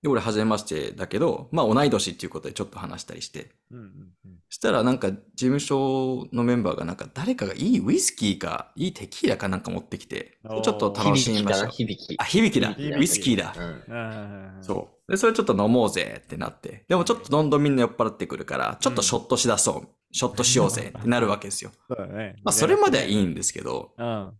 [0.06, 3.88] で、俺、初めましてだけど、まあ、同い年っていうことでちょっと話したりして、うんうんう
[4.30, 12.08] んしたらなんか事務所のメンバーがなんか誰かがいいウイスキーか、いいテキーラかなんか持ってきて、ちょっと楽しみました響き。
[12.08, 12.24] 響きあ、。
[12.24, 12.76] 響きだ。
[12.78, 13.54] ウイスキーだ。
[13.58, 14.64] うん。
[14.64, 15.12] そう。
[15.12, 16.86] で、それちょっと飲もうぜってなって。
[16.88, 19.88] でもちょっとどんどんみんな酔っ払ってくるから、ちょっとショットしだそう。
[20.14, 21.72] ショットしようぜってなるわけですよ。
[21.90, 22.36] そうだね。
[22.44, 24.32] まあ、それまではいいんですけど、うん。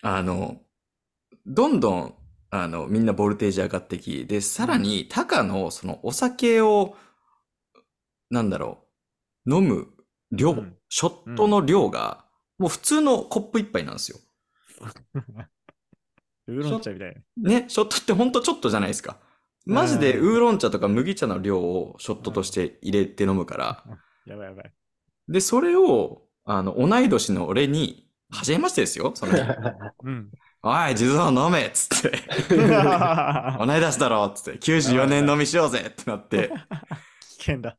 [0.00, 0.62] あの、
[1.44, 2.14] どんどん、
[2.50, 6.96] あの、みんなボルテージ上がってき、で、さらに、タカの、その、お酒を、
[8.30, 8.84] なんだろ
[9.46, 9.88] う、飲む
[10.32, 12.24] 量、うんショットの量が、
[12.56, 14.18] もう普通のコップ一杯なんですよ。
[16.46, 19.18] ウーロン茶みたいね、ショットってほんとちょっとじゃないですか。
[19.66, 23.84] マジでうんウーロン茶とか麦茶の量をショットとして入れて飲むから。
[23.86, 23.98] な。
[24.24, 24.72] やばいやばい。
[25.28, 29.38] で、それを、あの、同い年の俺に、はじめましてですよ、その日。
[30.04, 30.30] うん。
[30.62, 32.18] おい、地蔵飲めっつって。
[33.58, 34.58] 同い年だろっつって。
[34.58, 36.50] 94年飲みしようぜってなって。
[37.30, 37.76] 危険だ。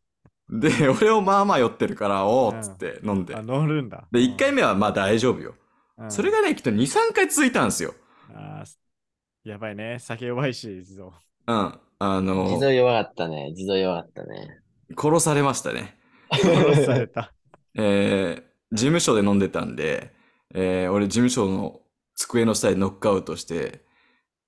[0.50, 3.42] で、俺をまあまあ酔ってるから、おーっつって飲んであ、。
[3.44, 4.08] 乗るんだ。
[4.12, 5.56] で、1回目はまあ大丈夫よ。
[5.98, 7.94] うんそれがね、きっと2、3回続いたんですよ。
[8.34, 9.98] あーやばいね。
[10.00, 11.08] 酒弱いし、地蔵。
[11.08, 11.80] うん。
[12.00, 13.54] あ地の、蔵弱かったね。
[13.54, 14.62] 地蔵弱かったね。
[14.98, 15.98] 殺されましたね。
[16.32, 17.34] 殺された。
[17.76, 20.14] えー事務所で飲んでたんで、
[20.54, 21.82] えー俺事務所の
[22.20, 23.86] 机の下でノックアウトして、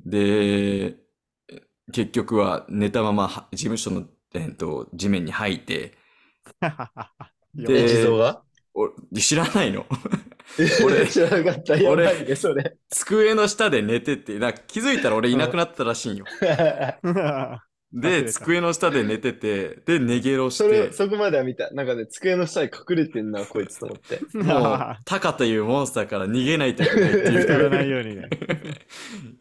[0.05, 0.97] で、
[1.93, 5.97] 結局は寝たままは事務所の、えーと地面に吐いて、
[7.55, 8.43] でえ、地蔵が？
[8.73, 9.85] お知らないの
[10.85, 11.75] 俺知らなかった。
[11.77, 12.77] や俺ばいね、それ。
[12.89, 16.25] 机の下で寝てて、なんか気づいたら俺いなくなったらしいんよ。
[17.93, 21.69] で、た机の下で寝てて、で、寝ゲロして、そこまでは見た。
[21.71, 24.21] なんかね、机の下に隠れてんな、こいつと思って。
[24.37, 27.69] もう、タカというモンスターから逃げないといけないっていう。
[27.69, 28.29] ないようにね。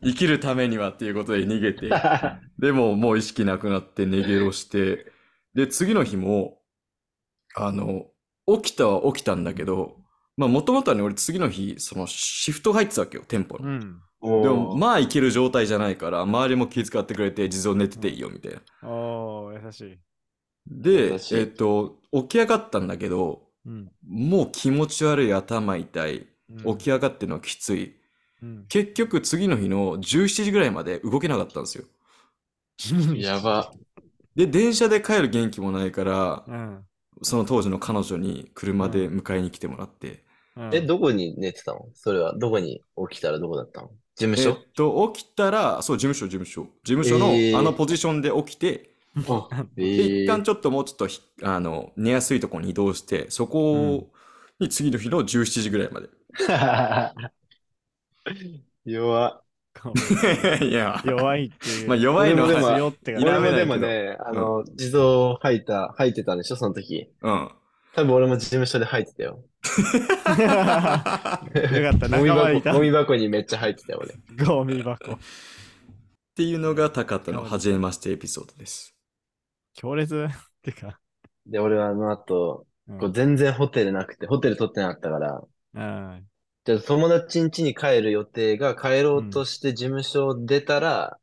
[0.02, 1.90] 生きるためにはっていうことで逃げて、
[2.58, 5.06] でももう意識なくなって寝ゲロして、
[5.54, 6.60] で、次の日も、
[7.54, 8.06] あの、
[8.46, 9.96] 起きたは起きたんだけど、
[10.36, 13.68] まあもともとはね、俺次の日、そのシフト入ってたわけよ、店舗の。
[13.68, 14.00] うん。
[14.22, 18.61] でも、まあいける状態じゃないから、周りも気遣ってくれて、地蔵寝てていいよ、みたいな。
[18.83, 19.98] おー、優しい。
[20.66, 23.90] でえっと、起き上がったんだけど、うん。
[24.06, 27.96] もう気持ち悪い頭痛い、うん起き上がってるのはきつい。
[28.42, 31.85] うん結局次の日の17時ぐらいまで動けなかったんですよ。
[33.16, 33.72] やば。
[34.35, 36.85] で、電車で帰る元気もないから、うん。
[37.22, 40.24] その当時の彼女に車で迎えに来てもらって、
[40.56, 41.88] うんえ、どこに寝てたの？
[41.94, 43.90] それは、どこに起きたらどこだったの？
[44.20, 44.50] 事務所？
[44.50, 46.64] えっと、起きたら、そう、事務所、事務所。
[46.85, 48.90] 事務所のえーあのポジションで起きて、
[49.28, 54.11] あ、えで一旦ー、ちょっともうちょっとひあの寝やすいところに移動して、そこ
[54.59, 56.09] に次の日の17時ぐらいまで。
[58.85, 59.42] 弱
[60.61, 61.88] いやう、弱いっていう。
[61.88, 67.09] まあ弱いのは、強って俺もでもね、あの、地蔵吐いた、吐いてたんでしょその時。
[67.22, 67.50] うん。
[67.92, 69.44] 多分俺も事務所で吐いてたよ。
[71.73, 72.81] よかった、ゴミ仲間いた箱、ゴ。
[72.81, 74.45] ミ箱にめっちゃ入ってたよ、俺。
[74.45, 75.12] ゴミ箱。
[75.12, 75.19] っ
[76.35, 78.95] ていうのが高田の初めましてエピソードです。
[79.75, 80.29] 強烈っ
[80.62, 81.01] てか。
[81.47, 85.40] で、俺はあの後、うんこう全然ホテルなくて、ホテル取ってなかったから、
[85.75, 85.81] う
[86.19, 86.27] ん
[86.64, 91.19] じゃあ友達ん家に帰る予定が帰ろうとして事務所を出たら、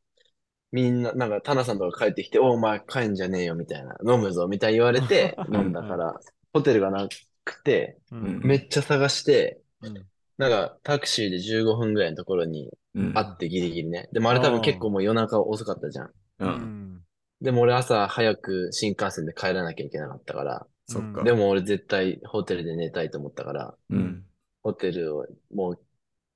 [0.71, 3.95] みんな、なんか、タナさんとか帰ってきて、おお前帰んじゃねえよ、みたいな。
[4.05, 6.19] 飲むぞ、みたいに言われて、 飲んだから、
[6.53, 7.07] ホテルがな
[7.47, 10.05] くて、うんめっちゃ探して、うん
[10.37, 13.17] なんか、タクシーで15分ぐらいのところにうん。
[13.17, 14.07] あってギリギリね。
[14.11, 16.05] でもあれ多分結構もう夜中遅かったじゃん。
[16.05, 16.13] う。
[16.39, 17.01] うんん
[17.41, 21.23] でも俺朝早く新幹線で帰らなきゃいけなかったから、そっか。
[21.23, 24.25] でも俺絶対ホテルで寝たいと思ったから、うん。
[24.63, 25.79] ホテルをもう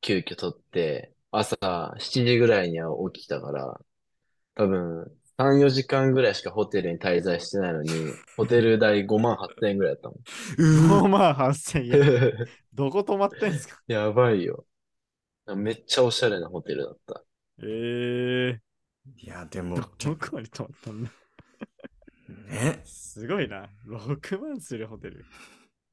[0.01, 1.55] 急遽取って、朝
[1.99, 3.79] 7時ぐらいには起きたから、
[4.55, 7.91] 多分3、4時間ぐらいしかホテルに滞在してないのに、
[8.37, 10.15] ホテル代5万8000円ぐらいだったも
[10.57, 11.99] 5万8000円。
[12.43, 12.49] ん。
[12.73, 13.81] どこ泊まってんすか？
[13.87, 14.65] やばいよ。
[15.55, 17.23] めっちゃおしゃれなホテルだった。
[17.63, 18.61] ええ
[19.17, 21.11] いや、でも、どちょこに泊まったんだ？
[22.49, 22.83] ね。
[22.83, 23.69] すごいな。
[23.85, 25.25] 6万するホテル。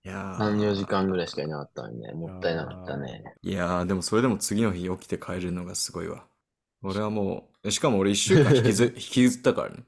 [0.05, 3.23] いやー3、4時間ぐらいしかいなかったのにね、もったいなかったね。
[3.43, 6.29] いやー、でもそれでも次の日起きて帰れるのがすごいわ。
[6.83, 9.85] 俺はもう、しかも俺一週間引きず 引きずったからね。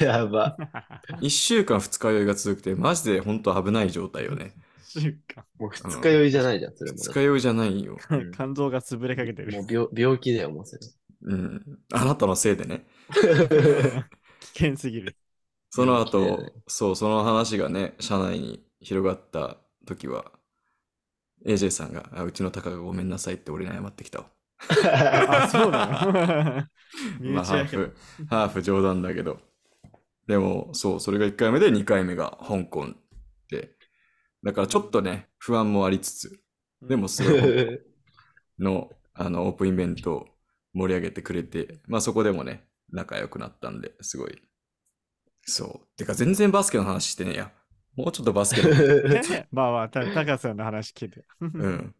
[0.00, 0.56] やば。
[1.20, 4.54] 一週間二日酔いが続くて、マジで本当危ない状態よね。
[4.82, 5.44] 週間。
[5.58, 6.98] もう二日酔いじゃないじゃん、それも。
[6.98, 7.98] 二日酔いじゃないよ。
[8.10, 9.52] う ん肝臓が潰れかけてる。
[9.52, 10.80] もう病病気だよ、もうそれ。
[11.22, 11.78] うん。
[11.92, 12.86] あなたのせいでね。
[14.40, 15.16] 危険すぎる。
[15.70, 20.32] その後ね、そう、その話がね、社内に広がった時は、
[21.44, 24.30] AJ さんが、あうちのタカがごめんなさいって俺に謝ってきたわ。
[25.28, 26.64] あ、そうなの？
[27.20, 27.96] 身まあ、ハーフ、
[28.28, 29.40] ハーフ冗談だけど。
[30.26, 32.86] でも、そう、それが1回目で2回目が香港
[33.48, 33.76] で。
[34.42, 36.40] だからちょっとね、不安もありつつ、
[36.82, 37.78] でもすごい香港
[38.58, 40.26] のあのオープンイベントを
[40.72, 44.40] 盛り上げてくれて、まあそこでもね、仲良くなったんで、すごい。
[45.42, 45.96] そう。
[45.96, 47.52] てか全然バスケの話してねえや。
[47.96, 48.70] もうちょっとバスケの。
[49.50, 51.24] まあまあ、た高さんの話聞いて。
[51.40, 51.94] うん。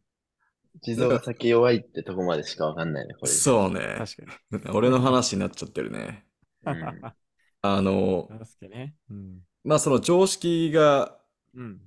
[0.83, 3.33] 地蔵が先弱いってとこまでしかわかんないね、これ。
[3.33, 3.96] そうね。
[3.98, 6.24] 確か俺の話になっちゃってるね。
[6.64, 6.72] に。
[6.72, 7.02] うん
[7.62, 8.28] あの、
[8.62, 8.94] ね。
[9.11, 9.40] うん。
[9.64, 11.18] まあその常識が
[11.54, 11.80] うん。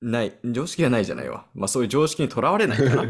[0.00, 1.46] ない、常識がないじゃないわ。
[1.54, 3.02] まあそういう常識にとらわれないかな。
[3.04, 3.08] っ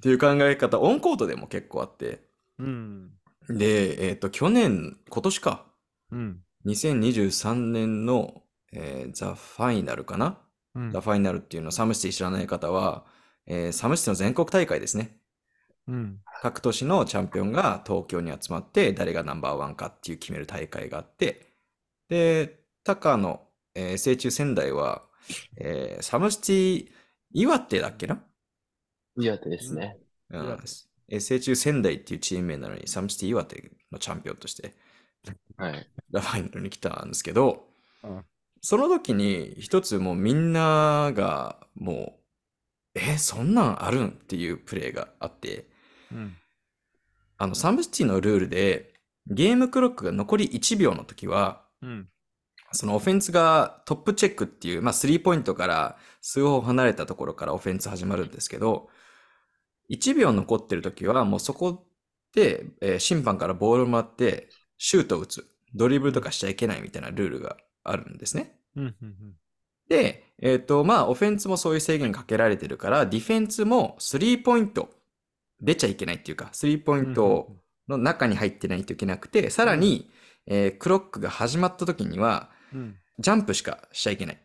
[0.00, 2.24] ていう考え方、オンコートでも結構あって。
[2.58, 3.10] うん。
[3.48, 5.66] で、えっ、と、去年、今年か。
[6.10, 6.42] うん。
[6.64, 10.38] 2023年の、えーザ・ファイナルかな、
[10.74, 13.04] うんザ・ファイナルっていうのをサムシティ知らない方は、
[13.50, 15.18] えーサムシティの全国大会ですね。
[15.88, 16.20] うん。
[16.40, 21.52] 各都市のチャンピオンが東京に集まって、誰がナンバーワンかっていう決める大会があって、
[22.08, 25.02] で、タカの、えー、成中仙台は、
[25.56, 26.88] えーサムシティ
[27.32, 28.22] 岩手だっけな？
[29.16, 29.98] 岩手ですね。
[30.30, 30.58] うん
[31.20, 34.74] 成中仙台っていうチーム名なのに、 SOMECITY 岩手のチャンピオンとして、
[35.56, 35.90] はい。
[36.12, 37.66] THE FINAL に来たんですけど、
[38.04, 38.24] うん
[38.62, 42.19] その時に一つもうみんながもう、
[42.94, 44.08] え、そんなんあるん？
[44.08, 45.68] っていうプレーがあって、
[46.12, 46.36] うん。
[47.38, 48.94] あの、 SOMECITY のルールで、
[49.26, 52.08] ゲームクロックが残り1秒の時は、うん。
[52.72, 58.88] そのオフェンスがトップチェックっていう、まあ、スリーポイントから数歩離れたところからオフェンス始まるんですけど、
[59.88, 61.86] 1秒残ってる時はもうそこ
[62.34, 64.48] で、えー審判からボールをもらって
[64.78, 65.46] シュートを打つ。
[65.74, 68.56] ドリブルとかしちゃいけないみたいなルールがあるんですね。
[68.76, 68.84] うん。
[69.02, 69.34] うん。
[69.90, 74.88] で、えっ、と、まあ、オフェンスもそういう制限かけられてるから、ディフェンスもスリーポイント
[75.60, 77.52] 出ちゃいけないっていうか、スリーポイント
[77.88, 80.08] の中に入ってないといけなくて、さらに、
[80.46, 82.96] えークロックが始まった時には、うん。
[83.18, 84.38] ジャンプしかしちゃいけない。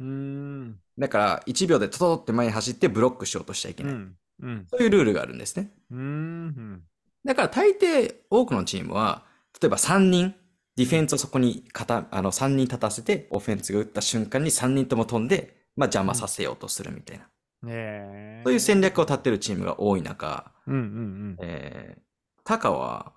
[0.00, 0.78] うん。
[0.96, 3.92] だから、1秒でトトって前に走ってブロックしようとしちゃいけない。
[3.92, 4.16] うん。
[4.42, 4.66] うん。
[4.70, 5.70] そういうルールがあるんですね。
[5.90, 6.82] うん。
[7.24, 9.24] だから、大抵多くのチームは、
[9.60, 10.34] 例えば3人、
[10.76, 17.24] ディフェンスをそこに片あの3人立たせて、オフェンスが打った瞬間に3人とも飛んで、まあ邪魔させようとするみたいな。
[17.62, 18.42] ねえ。
[18.44, 22.00] そういう戦略を立ってるチームが多い中、うんうんえー、
[22.44, 23.12] タカは、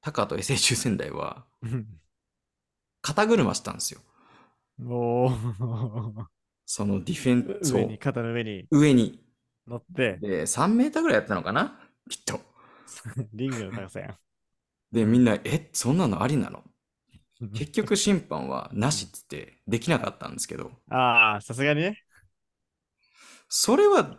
[0.00, 1.86] タカと中仙台は、うん。
[3.02, 4.00] 肩車したんですよ。
[4.86, 6.24] おー。
[6.66, 9.20] そのディフェン、そ上に、う、肩の上に上に。
[9.66, 11.78] 乗って、で、3メーターぐらいやったのかな？
[12.08, 12.40] きっと。
[13.32, 14.18] リングの高さや
[14.92, 16.58] で、みんな、え、そんなのありなの？
[16.58, 16.73] ん。
[17.52, 22.02] 結局審判はなしっつってできなかったんですけど、ああ、さすがにね。
[23.48, 24.18] それは、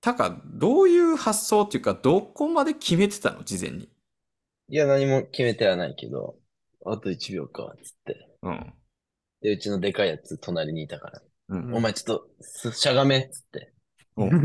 [0.00, 3.88] たか、どういう発想っていうか、どこまで決めてたの事前に？
[4.68, 6.36] いや、何も決めてはないけど、
[6.84, 8.28] あと1秒か、つって。
[8.42, 8.72] うん。
[9.42, 11.74] で、うちのでかいやつ隣にいたから、うん。
[11.74, 13.72] お前ちょっと、すしゃがめ、つって。
[14.16, 14.40] おそし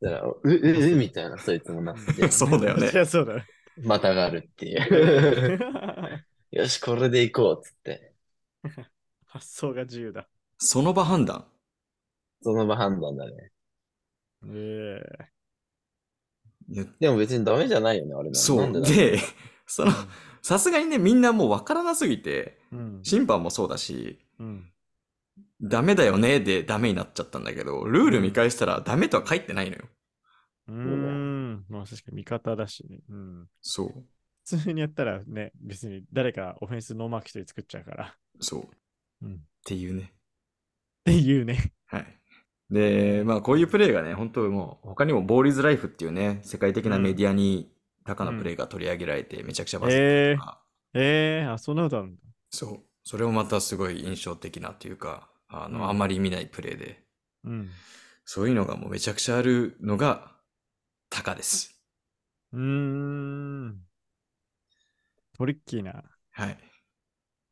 [0.00, 2.94] たら、う、う、う、みたいな、そいつもなって、 そうだよねい。
[2.94, 3.42] や、そうだよ。
[3.84, 5.58] またがるっていう。
[6.50, 8.14] よし、これで行こう、つって。
[9.26, 10.28] 発想が自由だ。
[10.58, 11.44] その場判断？
[12.42, 13.52] その場判断だね。
[14.48, 15.36] ええ
[16.68, 18.34] いやでも別にダメじゃないよね、あれな。
[18.34, 18.56] そう。
[18.58, 19.18] なんでだろうで、
[19.66, 19.92] その、
[20.42, 23.00] さすがにね、みんなもうわからなすぎて、うん。
[23.02, 24.72] 審判もそうだし、うん。
[25.62, 29.84] ダメだよねでダメになっちゃったんだけど、ルール見返したらダメとは書いてないのよ。
[30.68, 31.64] うーん。
[31.68, 33.00] まあ確かに味方だしね。
[33.08, 33.48] うん。
[33.62, 34.04] そう。
[34.48, 38.14] 普通にやったらね、別に誰かオフェンスノーマーク一人作っちゃうから。
[38.40, 38.62] そう。
[38.62, 38.66] っ
[39.22, 39.40] うん。
[39.64, 40.02] ていうね。
[40.02, 40.08] っ
[41.04, 41.72] ていうね。
[41.86, 42.06] はい。
[42.70, 47.72] で、まあこういうプレーがね、本当もう他にもボーリーズライフっていうね、世界的なメディアに
[48.04, 50.60] タカのプレーが取り上げられてめちゃくちゃバズってええるから、
[50.94, 52.22] ええあ、そんなことあるんだ。
[52.50, 52.80] そう。
[53.02, 57.02] それもまたすごい印象的なっていうか、あの、うんあんまり見ないプレーで、
[57.44, 57.70] うん。
[58.24, 60.32] そういうのがもうめちゃくちゃあるのが
[61.10, 61.80] タカです。
[62.52, 63.85] うーん。
[65.36, 66.02] トリッキーな。
[66.32, 66.58] はい。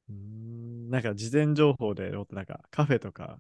[0.08, 0.90] うーん。
[0.90, 3.38] なんか事前情報でもっとなんかカフェとか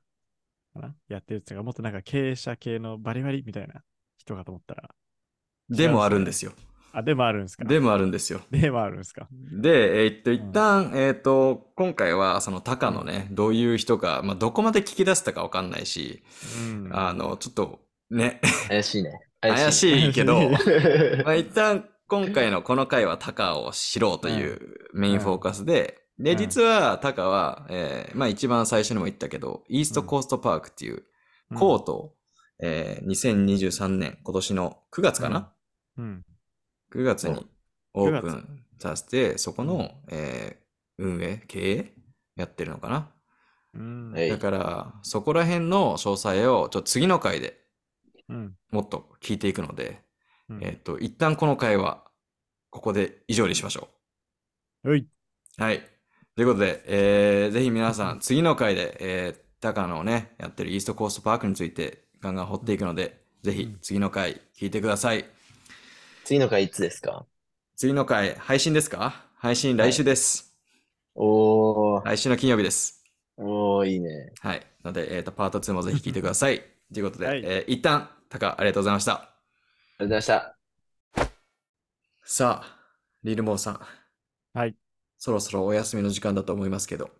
[0.74, 0.94] かな？
[1.08, 3.82] やってるっていうか、もっとなんか経営者系のバリバリみたいな
[4.18, 4.90] 人かと思ったら。
[5.70, 6.52] でもあるんですよ。
[6.92, 7.64] あ、でもあるんですか？
[7.64, 8.40] でもあるんですよ。
[8.50, 9.28] でもあるんですか？
[9.32, 16.22] で、えーっと、一旦、えーっと、今回は、そのタカのね、どういう人か、まあ、どこまで聞き出せたかわかんないし、
[16.70, 16.90] うん。
[16.92, 17.80] あの、ちょっと、
[18.10, 19.10] ね、怪しいね。
[19.40, 19.72] 怪い。
[19.72, 20.50] しいけど、
[21.24, 24.60] まあ、一旦、今回のこの回はタカを知ろうという
[24.92, 26.38] メインフォーカスで、で、うん。
[26.38, 31.04] 実はタカは、えーまあ一番最初にも言ったけど、イーストコーストパークっていう
[31.54, 32.14] コートを、
[32.60, 35.52] えー2023年、今年の9月かな、
[35.96, 36.24] うん。
[36.92, 37.46] 9月に
[37.94, 40.64] オープ9ンさせて、そこうの、えー
[40.98, 41.92] 運営、経営
[42.36, 43.10] やってるのかな？
[43.74, 44.12] うん。
[44.12, 44.28] はい。
[44.28, 47.58] だから、そこら辺の詳細を、ちょっと次の回で
[48.28, 48.54] うん。
[48.70, 50.03] もっと聞いていくので、
[50.50, 52.04] うんえっ、と、一旦この回は、
[52.70, 53.88] ここで以上にしましょ
[54.84, 55.00] うい。
[55.00, 55.62] う。
[55.62, 55.80] はい。
[56.36, 65.24] ということで、えー、ぜひ皆さん、次の回で、えー、高野をね、やってるイーストコーストパークについて、ガンガン掘っていくので、ぜひうん次の回聞いてください。
[66.24, 67.26] 次の回いつですか？
[67.76, 69.26] 次の回、配信ですか？
[69.36, 70.56] 配信来週です。
[71.14, 73.04] おー、来週の金曜日です。
[73.36, 74.32] おー、いいね。
[74.40, 74.66] はい。
[74.84, 76.64] ので、えっ、と、パート2もぜひ聞いてください。
[76.92, 79.33] ということで、はいえー一旦、タカ、ありがとうございました。
[79.96, 80.56] ありがとうございました。
[82.24, 82.78] さあ、
[83.22, 83.80] リルモーさん。
[84.52, 84.74] はい。
[85.18, 87.10] そろそろお休みの時間だと思いますけど、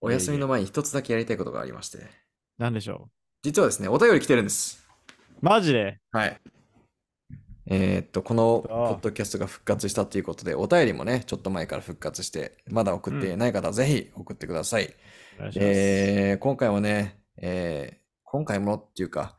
[0.00, 1.98] お休みの前に一つだけやりたいことがありまして、
[2.56, 3.10] なんでしょ
[3.42, 4.82] 実はですね、お便り来てるんです。
[5.42, 5.98] うマジで？
[6.12, 6.40] はい。
[7.66, 14.94] えーっと、このポッドキャストが復活したということで、お便りもね、ちょっと前から復活して、まだ送っていない方はぜひ送ってください。
[15.36, 15.68] お願いします。
[15.68, 19.37] えー今回もね、えー今回もっていうか、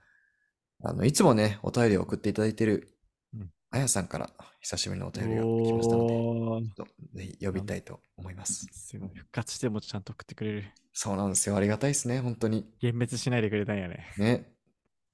[0.84, 2.96] あの、いつもね、お便りを送っていただいている
[3.34, 4.30] うん、あやさんから
[4.62, 8.68] 久しぶりのお便りが来ましたので、ちょっとぜひ呼びたいと思います。
[8.72, 9.10] すごい。
[9.14, 10.64] 復活してもちゃんと送ってくれる。
[10.94, 11.56] そうなんですよ。
[11.56, 12.66] ありがたいですね、本当に。
[12.82, 14.06] 幻滅しないでくれたんやね。
[14.18, 14.52] ね。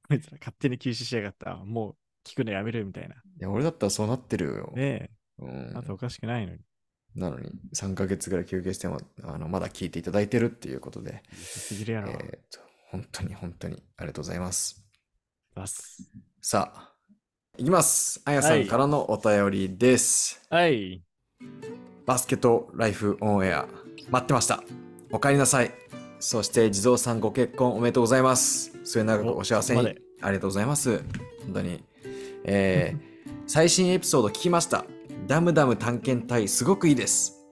[0.07, 1.55] こいつら勝手に休止しやがった。
[1.57, 1.95] もう
[2.26, 3.16] 聞くのやめるみたいな。
[3.16, 4.72] いや、俺だったらそうなってるよ。
[4.76, 5.09] ね
[5.39, 6.59] うえ、んあとおかしくないのに。
[7.16, 12.11] なのに、3ヶ月ぐらい休憩しても、あの、まだ聞いていただいてるっていうことで、すぎるやろ。
[12.11, 12.59] えーと、
[12.91, 14.85] 本当に本当にありがとうございます。
[15.56, 16.03] バス。
[16.41, 16.91] さあ、
[17.58, 18.22] いきます。
[18.26, 20.41] あやさんからのお便りです。
[20.49, 21.01] はい。
[22.06, 23.66] バスケットライフオンエア、
[24.10, 24.62] 待ってました。
[25.14, 25.72] お帰りなさい。
[26.20, 28.78] そして、地蔵さんご結婚おめでとうございます。
[28.84, 29.80] 末永くお幸せに。
[29.80, 31.01] ありがとうございます。
[31.45, 31.82] 本当に。
[32.43, 33.16] えー
[33.47, 34.86] 最新エピソード聞きました。
[35.28, 37.45] ダムダム探検隊すごくいいです。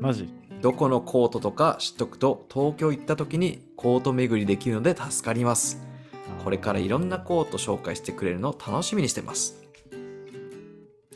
[0.00, 0.32] マジ？
[0.60, 5.82] どこのコートとか知っとくと東京行った時にコート巡りできるので助かります。
[6.42, 9.62] これからいろんなコート紹介してくれるのを楽しみにしてます。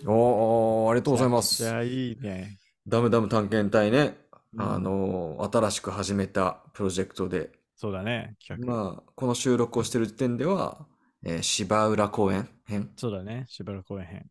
[0.07, 1.69] おー、ありがとうございますじ。
[1.69, 2.59] ゃあいいね。
[2.87, 4.17] ダムダム探検隊ね、
[4.55, 8.37] うんあのー新しく始めたプロジェクトで、そうだね。
[8.47, 8.73] 企画。
[8.73, 10.87] まあ、この収録をしてる時点では、
[11.25, 13.47] えー芝浦公園編そうだね。
[13.49, 14.27] しばらく公園編。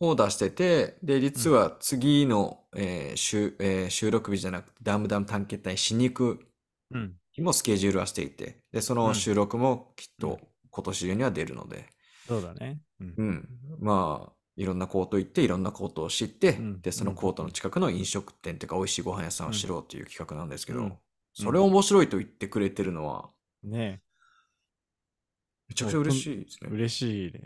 [0.00, 6.46] を出してて、で、実は次の、えー収えー収録日じゃなくて、ダムダム探検隊しに行く
[6.90, 7.14] うん。
[7.36, 11.88] 日もスケジュールはしていて、で、その収録もきっと今年中には出るので、
[12.26, 12.80] そうだね。
[13.00, 13.16] うん。
[13.16, 13.48] うん。
[13.80, 16.80] まあ、いろんなコート行って、いろんなコートを知って、うん。
[16.82, 20.98] で、そのコートの近くの飲食店とか、美味しいご飯屋さんを知ろうという企画なんですけど、うん。
[21.34, 23.30] それを面白いと言ってくれてるのは、
[23.62, 24.00] ね
[25.68, 26.70] めちゃくちゃ嬉しいですね。
[26.70, 27.40] 嬉しいね。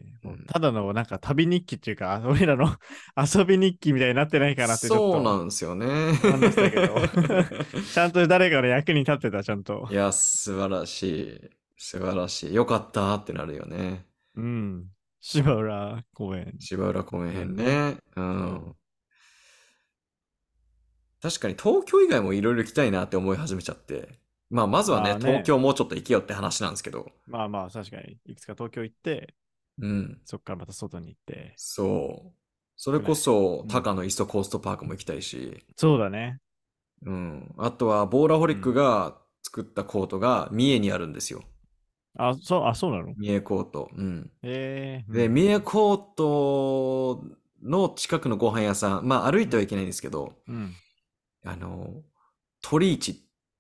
[0.47, 2.77] ただのなんか旅日記っていうか、俺らの
[3.17, 5.13] 遊び日記みたいになってないかなってちょっと。
[5.15, 5.87] そうなんですよね。
[5.87, 6.95] 話したけど
[7.95, 9.95] ちゃんと誰かの役に立ってた、ちゃんとい。
[9.95, 11.51] や、素晴らしい。
[11.79, 12.55] 素晴らしい。
[12.55, 14.05] よかったってなるよね。
[14.37, 14.91] うん。
[15.21, 16.55] 芝浦公園。
[16.59, 17.97] 芝浦公園編ね。
[18.17, 18.75] うん。
[21.23, 24.21] 確かに東京以外もいろいろ行きたいなって思い始めちゃって。
[24.51, 27.13] まあ、まずはね、まあね東京もうちょっと行けよって話なんですけど。
[27.27, 28.19] まあまあ、確かに。
[28.27, 29.35] いくつか東京行って、
[29.81, 30.21] うん。
[30.25, 31.55] そっからまた外に行って。
[31.57, 32.33] そう。
[32.77, 35.65] それこそう、ん高野イーストコーストパークも行きたいし。
[35.77, 36.41] そうだね。
[37.07, 37.55] うん。
[37.59, 41.45] あとは、ボーラホリックが作ったコートが三重にあるんですよ。
[42.19, 43.15] あ、そう、あ、そうなの？
[43.17, 43.91] 三重コート。
[43.95, 44.31] うん。
[44.43, 47.25] ええで、三重コート
[47.63, 50.75] の近くのご飯屋さん、まあ歩いてはいけないんですけど、うん。
[51.45, 52.03] あの、
[52.63, 53.15] 鳥市っ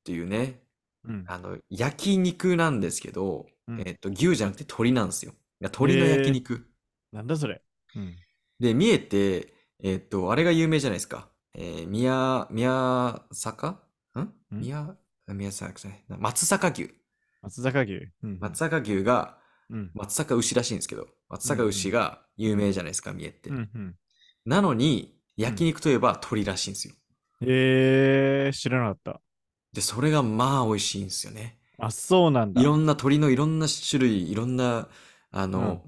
[0.05, 0.62] ていうね、
[1.05, 1.24] うん。
[1.26, 5.32] あの、焼肉なんですけど、うんえっと、牛じゃなくて鳥なんですよ。
[5.32, 6.66] いや鳥の焼肉。
[7.12, 7.62] なんだそれ。
[7.96, 8.16] うん。
[8.59, 11.28] で、三重って、えっと、あれが有名じゃないですか。
[11.55, 13.82] えー、宮、宮坂？
[14.16, 14.20] ん？
[14.20, 14.96] ん宮、
[15.28, 16.05] 宮坂じゃない。
[16.09, 16.90] 松阪牛。
[17.42, 18.09] 松坂牛。
[18.22, 18.38] うん。
[18.38, 19.38] 松阪牛が、
[19.70, 19.90] うん。
[19.94, 23.51] 松阪牛らしいんですけど、松阪牛が有名じゃないですか、三重って。
[23.51, 23.70] うん。
[23.74, 23.96] うん。
[24.44, 26.94] なのに、焼肉といえば鳥らしいんですよ。
[27.42, 29.20] ええ知らなかった。
[29.73, 31.59] で、それがまあ美味しいんですよね。
[31.79, 32.62] あ、そうなんだ。
[32.62, 34.89] いろんな鳥のいろんな種類、いろんな、
[35.33, 35.85] あの、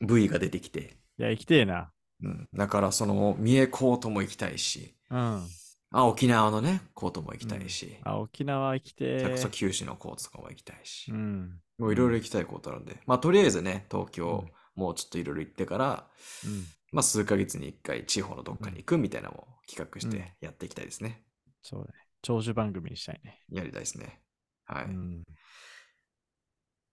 [0.00, 0.96] 部位が出てきて。
[1.18, 1.92] いや、行きてえな。
[2.22, 2.48] うん。
[2.54, 5.58] だから、その、三重コートも行きたいし、うん。
[5.90, 11.60] あ、沖縄のね、コートも行きたいし、あ、沖縄行きてえそ九州のコートとかも行きたいし、うん。
[11.78, 16.08] もういろいろ行きたいコートあるんで、まあ、とりあえずね、東京、うんもうちょっといろいろ行ってから、
[16.42, 16.72] うん。
[16.92, 21.22] まあ、数ヶ月に一回地方のどっかに行くみたいなのも企画しうんてやっていきたいですね。
[21.62, 22.07] そうだね。
[22.22, 23.40] 長寿番組にしたいね。
[23.50, 24.20] やりたいですね。
[24.66, 24.84] はい。
[24.84, 25.22] うん。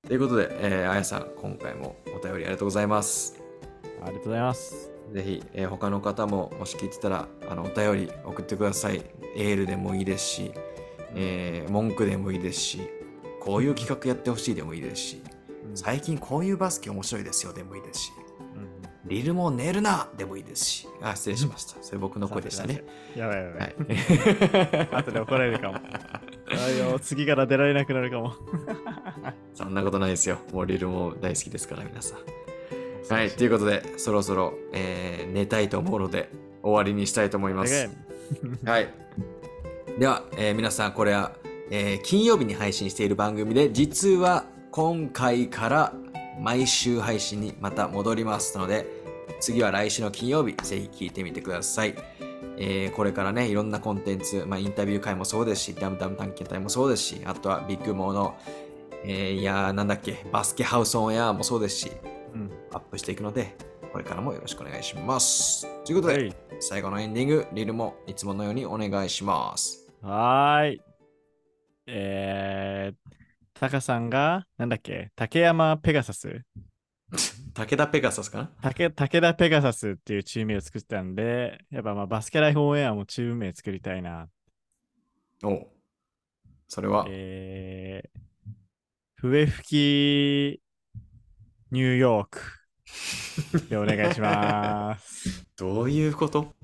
[0.08, 3.42] ということで、えー、あやさん、今回もお便りありがとうございます。
[4.04, 4.92] ありがとうございます。
[5.14, 9.04] ぜひ、えー他の方ももし聞いてたら、あの、お便り送ってください。
[9.36, 10.52] エールでもいいですし、
[11.16, 12.82] えー文句でもいいですし、
[13.42, 15.22] こういう企画やってほしいでもいいですし、
[15.70, 18.12] うん最近こういうバスケ面白いですよでもいいですし、
[18.56, 18.70] うん
[19.06, 21.76] リルも寝るなでもいいですし、あ、失礼しました。
[21.82, 22.84] それ僕の声でしたね。
[23.16, 23.60] やばいやば。
[23.60, 24.88] はいい。
[24.96, 25.76] 後で怒られるかも。
[25.76, 28.34] あ次から出られなくなるかも。
[29.54, 30.40] そんなことないですよ。
[30.52, 33.14] もうリルも大好きですから、皆さん。
[33.14, 36.30] はい、ということで、そろそろ、えー寝たいと思うので、
[36.64, 37.90] 終わりにしたいと思います。
[38.66, 38.90] はい。
[40.00, 41.34] では、えー皆さん、これは、
[41.70, 45.94] えー金曜日に配信している番組で、実は今回から
[46.40, 48.86] 毎週配信にまた戻りますので、
[49.40, 51.96] 次は来週の金曜日、ぜひ聞いてみてください。
[52.58, 58.36] えーこれからね、いろんなコンテンツ、まあ、インタビュー会もそうですし、ダムダム探検隊もそうですし、あとはビッグモーの、
[59.04, 61.92] えーいやー、なんだっけ、バスケハウスオンエアもそうですし、
[62.34, 62.52] うん。
[62.72, 63.56] アップしていくので、
[63.92, 65.68] これからもよろしくお願いします。
[65.86, 66.36] ということで、はい。
[66.60, 69.88] 最後のエンディング、リルもいつものようにお願いします。
[70.02, 70.82] はーい。
[71.88, 73.05] えー、
[73.58, 76.42] タカさんが、なんだっけ、竹山ペガサス。
[77.54, 78.52] 武田ペガサスかな？
[78.62, 84.28] 竹武田ペガサスっていうチーム名を作ってたんで、やっぱまあバスケライフオンエアもチーム名作りたいな。
[85.44, 85.68] おう。
[86.68, 88.20] それは、えー、
[89.16, 90.62] 笛吹き
[91.72, 92.42] ニューヨーク
[93.70, 95.46] でお願いします。
[95.56, 96.55] どういうこと？